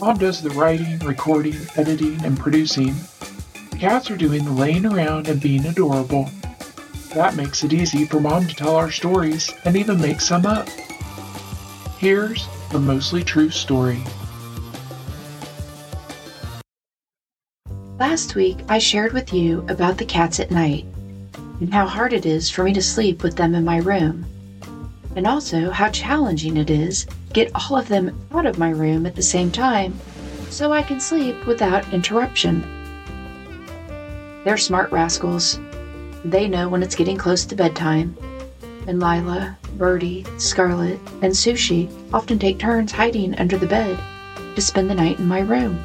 Mom 0.01 0.19
does 0.19 0.41
the 0.41 0.51
writing, 0.51 1.01
recording, 1.01 1.57
editing, 1.75 2.25
and 2.25 2.39
producing. 2.39 2.95
The 3.73 3.79
cats 3.79 4.09
are 4.09 4.17
doing 4.17 4.45
the 4.45 4.53
laying 4.53 4.87
around 4.87 5.27
and 5.27 5.41
being 5.41 5.67
adorable. 5.67 6.31
That 7.13 7.35
makes 7.35 7.65
it 7.65 7.73
easy 7.73 8.05
for 8.05 8.21
Mom 8.21 8.47
to 8.47 8.55
tell 8.55 8.77
our 8.77 8.93
stories 8.93 9.53
and 9.65 9.77
even 9.77 10.01
make 10.01 10.21
some 10.21 10.47
up. 10.47 10.69
Here's 11.99 12.47
the 12.71 12.79
mostly 12.79 13.25
true 13.25 13.51
story. 13.51 14.01
Last 18.01 18.35
week, 18.35 18.57
I 18.67 18.79
shared 18.79 19.13
with 19.13 19.35
you 19.35 19.63
about 19.69 19.99
the 19.99 20.07
cats 20.07 20.41
at 20.41 20.51
night 20.51 20.87
and 21.61 21.71
how 21.71 21.85
hard 21.85 22.15
it 22.15 22.25
is 22.25 22.49
for 22.49 22.65
me 22.65 22.73
to 22.73 22.81
sleep 22.81 23.23
with 23.23 23.37
them 23.37 23.55
in 23.55 23.63
my 23.63 23.77
room, 23.77 24.25
and 25.17 25.27
also 25.27 25.69
how 25.69 25.91
challenging 25.91 26.57
it 26.57 26.71
is 26.71 27.05
to 27.05 27.13
get 27.35 27.53
all 27.55 27.77
of 27.77 27.89
them 27.89 28.19
out 28.33 28.47
of 28.47 28.57
my 28.57 28.71
room 28.71 29.05
at 29.05 29.17
the 29.17 29.23
same 29.23 29.51
time 29.51 30.01
so 30.49 30.73
I 30.73 30.83
can 30.83 30.99
sleep 30.99 31.47
without 31.47 31.93
interruption. 31.93 32.63
They're 34.45 34.57
smart 34.57 34.91
rascals. 34.91 35.61
They 36.25 36.49
know 36.49 36.71
when 36.71 36.83
it's 36.83 36.97
getting 36.97 37.19
close 37.19 37.45
to 37.45 37.55
bedtime, 37.55 38.17
and 38.87 38.99
Lila, 38.99 39.59
Bertie, 39.75 40.25
Scarlet, 40.39 40.99
and 41.21 41.35
Sushi 41.35 41.91
often 42.15 42.39
take 42.39 42.59
turns 42.59 42.93
hiding 42.93 43.35
under 43.35 43.59
the 43.59 43.67
bed 43.67 44.01
to 44.55 44.63
spend 44.63 44.89
the 44.89 44.95
night 44.95 45.19
in 45.19 45.29
my 45.29 45.41
room. 45.41 45.85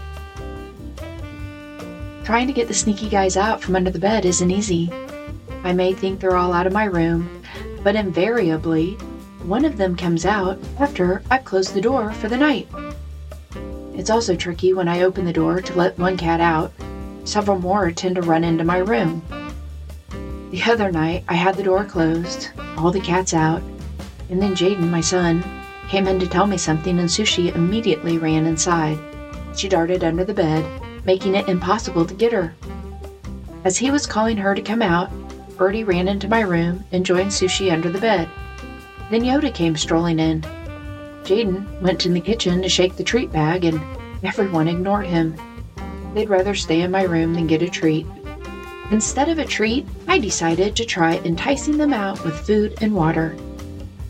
Trying 2.26 2.48
to 2.48 2.54
get 2.54 2.68
the 2.68 2.74
sneaky 2.74 3.08
guys 3.08 3.38
out 3.38 3.62
from 3.62 3.76
under 3.76 3.92
the 3.92 4.00
bed 4.00 4.26
isn't 4.26 4.50
easy. 4.50 4.92
I 5.64 5.74
may 5.74 5.94
think 5.94 6.20
they're 6.20 6.36
all 6.36 6.54
out 6.54 6.66
of 6.66 6.74
my 6.74 6.86
room, 6.86 7.44
but 7.84 7.96
invariably, 7.96 8.94
one 9.44 9.64
of 9.64 9.78
them 9.78 9.96
comes 9.96 10.26
out 10.26 10.58
after 10.80 11.22
I've 11.30 11.46
closed 11.46 11.76
the 11.76 11.82
door 11.82 12.12
for 12.14 12.28
the 12.28 12.36
night. 12.36 12.68
It's 13.94 14.10
also 14.10 14.36
tricky 14.36 14.74
when 14.74 14.88
I 14.88 15.04
open 15.04 15.24
the 15.24 15.32
door 15.32 15.62
to 15.62 15.78
let 15.78 16.00
one 16.00 16.18
cat 16.18 16.42
out. 16.42 16.74
Several 17.26 17.60
more 17.60 17.92
tend 17.92 18.16
to 18.16 18.24
run 18.24 18.44
into 18.44 18.64
my 18.64 18.80
room. 18.80 19.22
The 20.50 20.64
other 20.64 20.92
night, 20.92 21.26
I 21.28 21.36
had 21.36 21.54
the 21.54 21.64
door 21.64 21.86
closed, 21.86 22.50
all 22.76 22.90
the 22.90 23.00
cats 23.00 23.36
out, 23.36 23.62
and 24.32 24.42
then 24.42 24.56
Jaden, 24.56 24.90
my 24.90 25.02
son, 25.02 25.44
came 25.90 26.08
in 26.08 26.20
to 26.20 26.28
tell 26.28 26.48
me 26.48 26.58
something, 26.58 26.98
and 26.98 27.08
Sushi 27.08 27.56
immediately 27.56 28.18
ran 28.18 28.48
inside. 28.48 28.98
She 29.56 29.70
darted 29.70 30.04
under 30.04 30.26
the 30.26 30.34
bed, 30.34 30.66
making 31.06 31.36
it 31.36 31.48
impossible 31.48 32.06
to 32.06 32.14
get 32.14 32.34
her. 32.34 32.54
As 33.64 33.78
he 33.78 33.92
was 33.92 34.06
calling 34.06 34.38
her 34.38 34.54
to 34.56 34.62
come 34.62 34.82
out, 34.82 35.10
Bertie 35.58 35.84
ran 35.84 36.08
into 36.08 36.28
my 36.28 36.42
room 36.42 36.84
and 36.92 37.06
joined 37.06 37.32
Sushi 37.32 37.72
under 37.72 37.90
the 37.90 38.02
bed. 38.02 38.30
Then 39.10 39.22
Yoda 39.22 39.54
came 39.54 39.76
strolling 39.76 40.20
in. 40.20 40.42
Jaden 41.24 41.82
went 41.82 42.06
in 42.06 42.14
the 42.14 42.22
kitchen 42.22 42.62
to 42.62 42.70
shake 42.70 42.96
the 42.96 43.04
treat 43.04 43.32
bag, 43.32 43.66
and 43.66 43.82
everyone 44.24 44.68
ignored 44.68 45.06
him. 45.06 45.36
They'd 46.14 46.30
rather 46.30 46.56
stay 46.56 46.82
in 46.82 46.92
my 46.92 47.04
room 47.04 47.34
than 47.34 47.48
get 47.48 47.62
a 47.62 47.70
treat. 47.70 48.06
Instead 48.92 49.30
of 49.30 49.40
a 49.40 49.46
treat, 49.46 49.88
I 50.08 50.20
decided 50.20 50.76
to 50.76 50.86
try 50.86 51.18
enticing 51.26 51.78
them 51.78 51.94
out 51.94 52.24
with 52.24 52.46
food 52.46 52.78
and 52.82 52.94
water. 52.94 53.36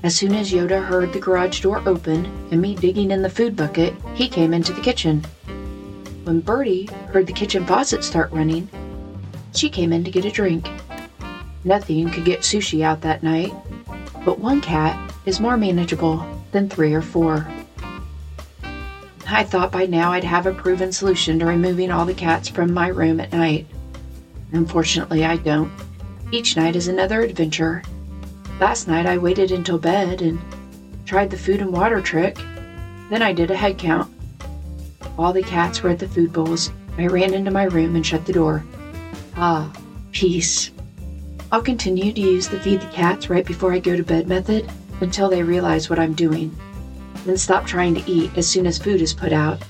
As 0.04 0.16
soon 0.16 0.36
as 0.36 0.52
Yoda 0.52 0.84
heard 0.84 1.14
the 1.14 1.20
garage 1.20 1.62
door 1.62 1.82
open 1.86 2.26
and 2.52 2.62
me 2.62 2.76
digging 2.76 3.12
in 3.12 3.22
the 3.22 3.30
food 3.30 3.56
bucket, 3.56 3.94
he 4.14 4.28
came 4.28 4.54
into 4.54 4.74
the 4.74 4.82
kitchen. 4.82 5.26
When 6.26 6.40
Bertie 6.40 6.90
heard 7.14 7.28
the 7.28 7.34
kitchen 7.34 7.68
faucet 7.68 8.04
start 8.04 8.32
running, 8.32 8.68
she 9.54 9.70
came 9.70 9.94
in 9.94 10.04
to 10.04 10.10
get 10.10 10.26
a 10.26 10.32
drink. 10.32 10.68
Nothing 11.64 12.10
could 12.10 12.26
get 12.26 12.40
Sushi 12.40 12.82
out 12.82 13.02
that 13.02 13.22
night, 13.22 13.54
but 14.26 14.40
one 14.40 14.60
cat 14.60 15.14
is 15.28 15.40
more 15.40 15.56
manageable 15.56 16.26
than 16.52 16.68
three 16.68 16.96
or 16.96 17.04
four. 17.04 17.48
I 19.28 19.44
thought 19.44 19.72
by 19.72 19.86
now 19.86 20.14
I'd 20.14 20.24
have 20.24 20.48
a 20.48 20.54
proven 20.54 20.92
solution 20.92 21.38
to 21.38 21.46
removing 21.46 21.92
all 21.92 22.06
the 22.06 22.14
cats 22.16 22.50
from 22.50 22.74
my 22.74 22.88
room 22.88 23.20
at 23.20 23.32
night. 23.32 23.68
Unfortunately, 24.52 25.26
I 25.26 25.38
don't. 25.38 25.72
Each 26.32 26.58
night 26.58 26.76
is 26.76 26.88
another 26.88 27.22
adventure. 27.22 27.84
Last 28.60 28.88
night 28.88 29.06
I 29.06 29.20
waited 29.20 29.52
until 29.52 29.78
bed 29.78 30.24
and 30.24 30.42
tried 31.06 31.30
the 31.30 31.38
food 31.38 31.62
and 31.62 31.72
water 31.72 32.02
trick. 32.02 32.36
Then 33.12 33.22
I 33.22 33.32
did 33.32 33.52
a 33.52 33.56
head 33.56 33.78
count. 33.78 34.15
All 35.18 35.32
the 35.32 35.44
cats 35.44 35.82
were 35.82 35.90
at 35.90 36.00
the 36.00 36.08
food 36.08 36.34
bowls. 36.34 36.72
I 36.98 37.08
ran 37.08 37.34
into 37.34 37.52
my 37.52 37.64
room 37.64 37.96
and 37.96 38.06
shut 38.06 38.26
the 38.26 38.34
door. 38.34 38.64
Ah, 39.38 39.72
peace. 40.12 40.72
I'll 41.52 41.62
continue 41.62 42.12
to 42.12 42.22
use 42.22 42.48
the 42.48 42.60
feed 42.60 42.82
the 42.82 42.88
cats 42.88 43.30
right 43.30 43.46
before 43.46 43.74
I 43.74 43.80
go 43.80 43.96
to 43.96 44.04
bed 44.04 44.28
method 44.28 44.70
until 45.02 45.30
they 45.30 45.44
realize 45.44 45.90
what 45.90 46.00
I'm 46.00 46.14
doing. 46.14 46.56
Then 47.26 47.38
stop 47.38 47.66
trying 47.66 47.96
to 47.96 48.12
eat 48.12 48.32
as 48.38 48.48
soon 48.48 48.68
as 48.68 48.78
food 48.78 49.02
is 49.02 49.14
put 49.14 49.32
out. 49.32 49.62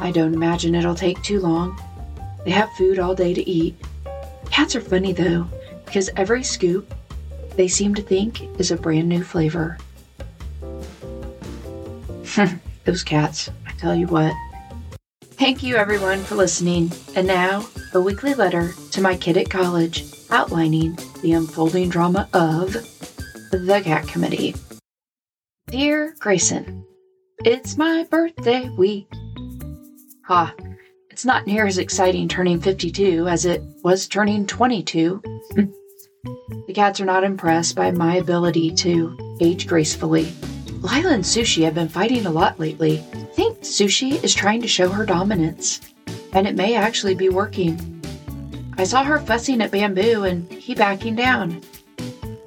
I 0.00 0.10
don't 0.10 0.34
imagine 0.34 0.74
it'll 0.74 0.94
take 0.94 1.22
too 1.22 1.40
long. 1.40 1.80
They 2.44 2.50
have 2.50 2.70
food 2.72 2.98
all 2.98 3.14
day 3.14 3.32
to 3.32 3.48
eat. 3.48 3.74
Cats 4.50 4.76
are 4.76 4.80
funny 4.80 5.12
though, 5.12 5.46
because 5.84 6.10
every 6.16 6.42
scoop 6.42 6.94
they 7.56 7.68
seem 7.68 7.94
to 7.94 8.02
think 8.02 8.42
is 8.58 8.70
a 8.70 8.76
brand 8.76 9.08
new 9.08 9.22
flavor. 9.22 9.78
Those 12.84 13.02
cats, 13.02 13.50
I 13.66 13.72
tell 13.72 13.94
you 13.94 14.06
what. 14.08 14.34
Thank 15.44 15.62
you 15.62 15.76
everyone 15.76 16.24
for 16.24 16.36
listening. 16.36 16.90
And 17.14 17.26
now, 17.26 17.66
a 17.92 18.00
weekly 18.00 18.32
letter 18.32 18.72
to 18.92 19.02
my 19.02 19.14
kid 19.14 19.36
at 19.36 19.50
college 19.50 20.06
outlining 20.30 20.96
the 21.20 21.34
unfolding 21.34 21.90
drama 21.90 22.30
of 22.32 22.72
the 22.72 23.82
Cat 23.84 24.08
Committee. 24.08 24.54
Dear 25.66 26.14
Gracen, 26.18 26.86
it's 27.44 27.76
my 27.76 28.06
birthday 28.10 28.70
week. 28.70 29.06
Ha, 30.28 30.54
it's 31.10 31.26
not 31.26 31.46
near 31.46 31.66
as 31.66 31.76
exciting 31.76 32.26
turning 32.26 32.58
52 32.58 33.28
as 33.28 33.44
it 33.44 33.62
was 33.82 34.08
turning 34.08 34.46
22. 34.46 35.20
the 36.66 36.72
cats 36.72 37.02
are 37.02 37.04
not 37.04 37.22
impressed 37.22 37.76
by 37.76 37.90
my 37.90 38.16
ability 38.16 38.74
to 38.76 39.36
age 39.42 39.66
gracefully. 39.66 40.32
Lila 40.80 41.12
and 41.12 41.22
Sushi 41.22 41.64
have 41.64 41.74
been 41.74 41.90
fighting 41.90 42.24
a 42.24 42.30
lot 42.30 42.58
lately. 42.58 43.04
Sushi 43.64 44.22
is 44.22 44.34
trying 44.34 44.60
to 44.60 44.68
show 44.68 44.90
her 44.90 45.06
dominance, 45.06 45.80
and 46.34 46.46
it 46.46 46.54
may 46.54 46.74
actually 46.74 47.14
be 47.14 47.30
working. 47.30 48.02
I 48.76 48.84
saw 48.84 49.02
her 49.02 49.18
fussing 49.18 49.62
at 49.62 49.70
Bamboo 49.70 50.24
and 50.24 50.50
he 50.52 50.74
backing 50.74 51.16
down. 51.16 51.62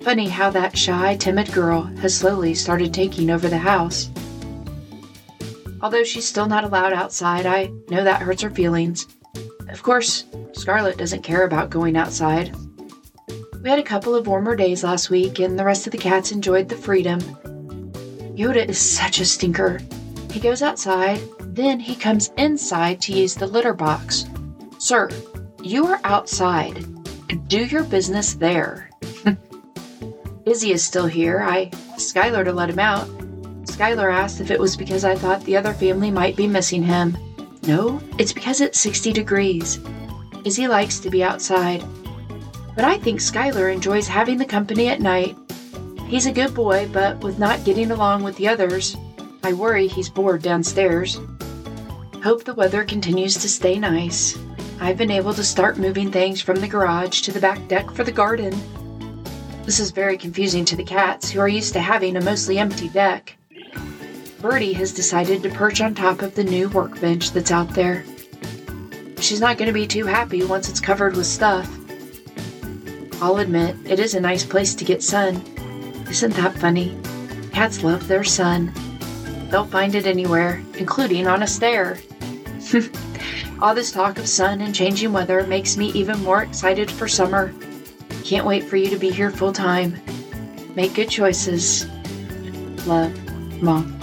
Funny 0.02 0.30
how 0.30 0.52
that 0.52 0.78
shy, 0.78 1.16
timid 1.16 1.52
girl 1.52 1.82
has 2.02 2.16
slowly 2.16 2.54
started 2.54 2.94
taking 2.94 3.32
over 3.32 3.48
the 3.48 3.58
house. 3.58 4.12
Although 5.82 6.04
she's 6.04 6.28
still 6.28 6.46
not 6.46 6.64
allowed 6.64 6.94
outside, 6.94 7.46
I 7.46 7.72
know 7.90 8.04
that 8.04 8.22
hurts 8.22 8.44
her 8.44 8.52
feelings. 8.52 9.08
Of 9.70 9.82
course, 9.82 10.26
Scarlet 10.54 10.98
doesn't 10.98 11.24
care 11.24 11.46
about 11.46 11.72
going 11.72 11.98
outside. 11.98 12.56
We 13.64 13.70
had 13.70 13.80
a 13.80 13.84
couple 13.84 14.16
of 14.16 14.28
warmer 14.28 14.56
days 14.56 14.84
last 14.84 15.10
week, 15.10 15.40
and 15.40 15.58
the 15.58 15.66
rest 15.66 15.88
of 15.88 15.92
the 15.92 15.98
cats 15.98 16.32
enjoyed 16.32 16.70
the 16.70 16.76
freedom. 16.76 17.20
Yoda 18.36 18.68
is 18.70 18.78
such 18.78 19.20
a 19.20 19.26
stinker. 19.26 19.80
He 20.38 20.44
goes 20.44 20.62
outside, 20.62 21.20
then 21.40 21.80
he 21.80 21.96
comes 21.96 22.30
inside 22.38 23.02
to 23.02 23.12
use 23.12 23.34
the 23.34 23.48
litter 23.48 23.74
box. 23.74 24.26
Sir, 24.78 25.10
you 25.64 25.88
are 25.88 26.00
outside. 26.04 26.86
Do 27.48 27.66
your 27.66 27.84
business 27.84 28.36
there. 28.36 28.92
Izzy 30.46 30.74
is 30.74 30.84
still 30.84 31.08
here. 31.08 31.40
I 31.42 31.72
asked 31.92 32.14
Skylar 32.14 32.46
to 32.46 32.54
let 32.54 32.70
him 32.70 32.78
out. 32.78 33.08
Skylar 33.64 34.14
asked 34.14 34.40
if 34.40 34.52
it 34.52 34.60
was 34.60 34.78
because 34.78 35.04
I 35.04 35.16
thought 35.16 35.44
the 35.44 35.58
other 35.58 35.74
family 35.74 36.12
might 36.12 36.36
be 36.36 36.46
missing 36.46 36.84
him. 36.84 37.18
No, 37.64 38.00
it's 38.20 38.32
because 38.32 38.62
it's 38.62 38.80
60 38.80 39.14
degrees. 39.14 39.80
Izzy 40.46 40.68
likes 40.68 41.00
to 41.00 41.10
be 41.10 41.24
outside. 41.24 41.84
But 42.76 42.86
I 42.86 43.00
think 43.00 43.22
Skylar 43.22 43.74
enjoys 43.74 44.08
having 44.08 44.38
the 44.38 44.46
company 44.46 44.88
at 44.90 45.02
night. 45.02 45.36
He's 46.06 46.28
a 46.28 46.32
good 46.32 46.54
boy, 46.54 46.88
but 46.94 47.18
with 47.22 47.40
not 47.40 47.66
getting 47.66 47.90
along 47.90 48.22
with 48.22 48.38
the 48.38 48.48
others, 48.48 48.96
I 49.44 49.54
worry 49.54 49.88
he's 49.88 50.10
bored 50.10 50.42
downstairs. 50.42 51.20
Hope 52.24 52.44
the 52.44 52.54
weather 52.54 52.84
continues 52.84 53.36
to 53.36 53.48
stay 53.48 53.80
nice. 53.80 54.38
I've 54.80 54.98
been 54.98 55.12
able 55.12 55.34
to 55.34 55.44
start 55.44 55.78
moving 55.78 56.12
things 56.12 56.42
from 56.42 56.60
the 56.60 56.68
garage 56.68 57.22
to 57.22 57.32
the 57.32 57.40
back 57.40 57.68
deck 57.68 57.90
for 57.92 58.04
the 58.04 58.12
garden. 58.12 58.60
This 59.64 59.80
is 59.80 59.92
very 59.92 60.18
confusing 60.18 60.66
to 60.66 60.76
the 60.76 60.84
cats, 60.84 61.30
who 61.30 61.40
are 61.40 61.48
used 61.48 61.74
to 61.74 61.80
having 61.80 62.16
a 62.16 62.22
mostly 62.22 62.60
empty 62.60 62.90
deck. 62.90 63.38
Bertie 64.40 64.74
has 64.74 64.94
decided 64.94 65.42
to 65.44 65.50
perch 65.50 65.82
on 65.82 65.96
top 65.96 66.22
of 66.22 66.36
the 66.36 66.44
new 66.44 66.70
workbench 66.70 67.32
that's 67.32 67.52
out 67.52 67.70
there. 67.74 68.06
She's 69.20 69.42
not 69.42 69.58
going 69.58 69.68
to 69.68 69.74
be 69.74 69.88
too 69.88 70.06
happy 70.06 70.44
once 70.44 70.70
it's 70.70 70.80
covered 70.80 71.16
with 71.16 71.26
stuff. 71.26 71.70
I'll 73.22 73.38
admit, 73.38 73.76
it 73.86 74.00
is 74.00 74.14
a 74.14 74.20
nice 74.20 74.46
place 74.46 74.76
to 74.76 74.86
get 74.86 75.02
sun. 75.02 75.42
Isn't 76.10 76.36
that 76.36 76.58
funny? 76.58 76.98
Cats 77.52 77.84
love 77.84 78.08
their 78.08 78.24
sun. 78.24 78.72
They'll 79.50 79.66
find 79.66 79.96
it 79.96 80.06
anywhere, 80.06 80.62
including 80.78 81.28
on 81.28 81.44
a 81.44 81.48
stair. 81.48 81.98
All 83.62 83.74
this 83.74 83.92
talk 83.92 84.20
of 84.20 84.28
sun 84.28 84.62
and 84.62 84.76
changing 84.76 85.14
weather 85.14 85.46
makes 85.48 85.78
me 85.78 85.88
even 85.94 86.22
more 86.24 86.44
excited 86.44 86.92
for 86.92 87.08
summer. 87.08 87.54
Can't 88.24 88.46
wait 88.46 88.64
for 88.64 88.78
you 88.78 88.90
to 88.90 88.98
be 88.98 89.10
here 89.10 89.32
full 89.32 89.54
time. 89.54 90.00
Make 90.76 90.94
good 90.94 91.10
choices. 91.10 91.88
Love, 92.86 93.14
Mom. 93.62 93.98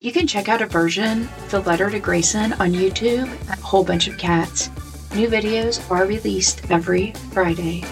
You 0.00 0.12
can 0.12 0.26
check 0.26 0.48
out 0.48 0.62
a 0.62 0.66
version 0.66 1.22
of 1.22 1.50
The 1.50 1.60
Letter 1.60 1.90
to 1.90 2.00
Gracen 2.00 2.58
on 2.58 2.72
YouTube 2.72 3.28
at 3.50 3.58
Whole 3.58 3.84
Bunch 3.84 4.08
of 4.08 4.16
Cats. 4.16 4.70
New 5.14 5.28
videos 5.28 5.88
are 5.90 6.06
released 6.06 6.70
every 6.70 7.12
Friday. 7.32 7.84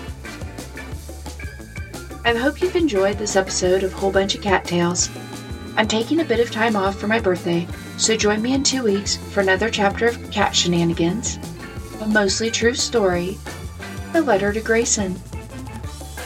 I 2.29 2.37
hope 2.37 2.61
you've 2.61 2.77
enjoyed 2.77 3.17
this 3.17 3.37
episode 3.37 3.83
of 3.83 3.95
Whole 3.95 4.13
Bunch 4.13 4.35
of 4.35 4.43
Cat 4.43 4.63
Tails. 4.67 5.09
I'm 5.79 5.89
taking 5.89 6.21
a 6.21 6.25
bit 6.27 6.41
of 6.41 6.51
time 6.51 6.77
off 6.77 7.01
for 7.01 7.07
my 7.07 7.19
birthday, 7.19 7.67
so 7.97 8.19
join 8.19 8.43
me 8.43 8.53
in 8.53 8.63
two 8.63 8.83
weeks 8.83 9.17
for 9.17 9.41
another 9.41 9.71
chapter 9.71 10.09
of 10.09 10.31
cat 10.31 10.55
shenanigans, 10.55 11.39
a 12.03 12.07
mostly 12.07 12.51
true 12.51 12.75
story, 12.75 13.39
The 14.13 14.21
Letter 14.21 14.53
to 14.53 14.61
Gracen. 14.61 15.17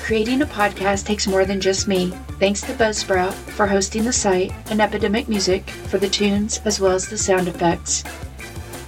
Creating 0.03 0.43
a 0.43 0.47
podcast 0.47 1.07
takes 1.07 1.29
more 1.29 1.45
than 1.45 1.61
just 1.61 1.87
me. 1.87 2.11
Thanks 2.41 2.63
to 2.63 2.73
Buzzsprout 2.73 3.33
for 3.33 3.69
hosting 3.69 4.03
the 4.03 4.13
site 4.13 4.53
and 4.73 4.81
Epidemic 4.81 5.29
Music 5.29 5.71
for 5.71 5.99
the 5.99 6.09
tunes 6.09 6.61
as 6.65 6.81
well 6.81 6.97
as 6.97 7.07
the 7.07 7.17
sound 7.17 7.47
effects. 7.47 8.03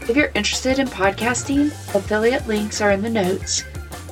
If 0.09 0.17
you're 0.17 0.33
interested 0.35 0.81
in 0.81 0.89
podcasting, 0.89 1.69
affiliate 1.95 2.49
links 2.49 2.81
are 2.81 2.91
in 2.91 3.03
the 3.03 3.09
notes. 3.09 3.63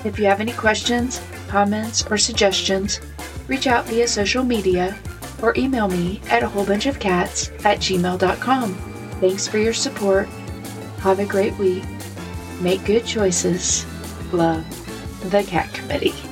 If 0.04 0.20
you 0.20 0.26
have 0.26 0.40
any 0.40 0.52
questions, 0.52 1.20
comments, 1.52 2.02
or 2.10 2.16
suggestions, 2.16 2.98
reach 3.46 3.66
out 3.66 3.84
via 3.84 4.08
social 4.08 4.42
media 4.42 4.98
or 5.42 5.52
email 5.58 5.86
me 5.86 6.18
at 6.30 6.42
a 6.42 6.48
whole 6.48 6.64
bunch 6.64 6.86
of 6.86 6.98
cats 6.98 7.50
at 7.66 7.78
gmail.com. 7.78 8.74
Thanks 9.20 9.46
for 9.46 9.58
your 9.58 9.74
support. 9.74 10.26
Have 11.00 11.18
a 11.18 11.26
great 11.26 11.54
week. 11.58 11.84
Make 12.62 12.86
good 12.86 13.04
choices. 13.04 13.84
Love, 14.32 14.64
the 15.30 15.42
Cat 15.42 15.70
Committee. 15.74 16.31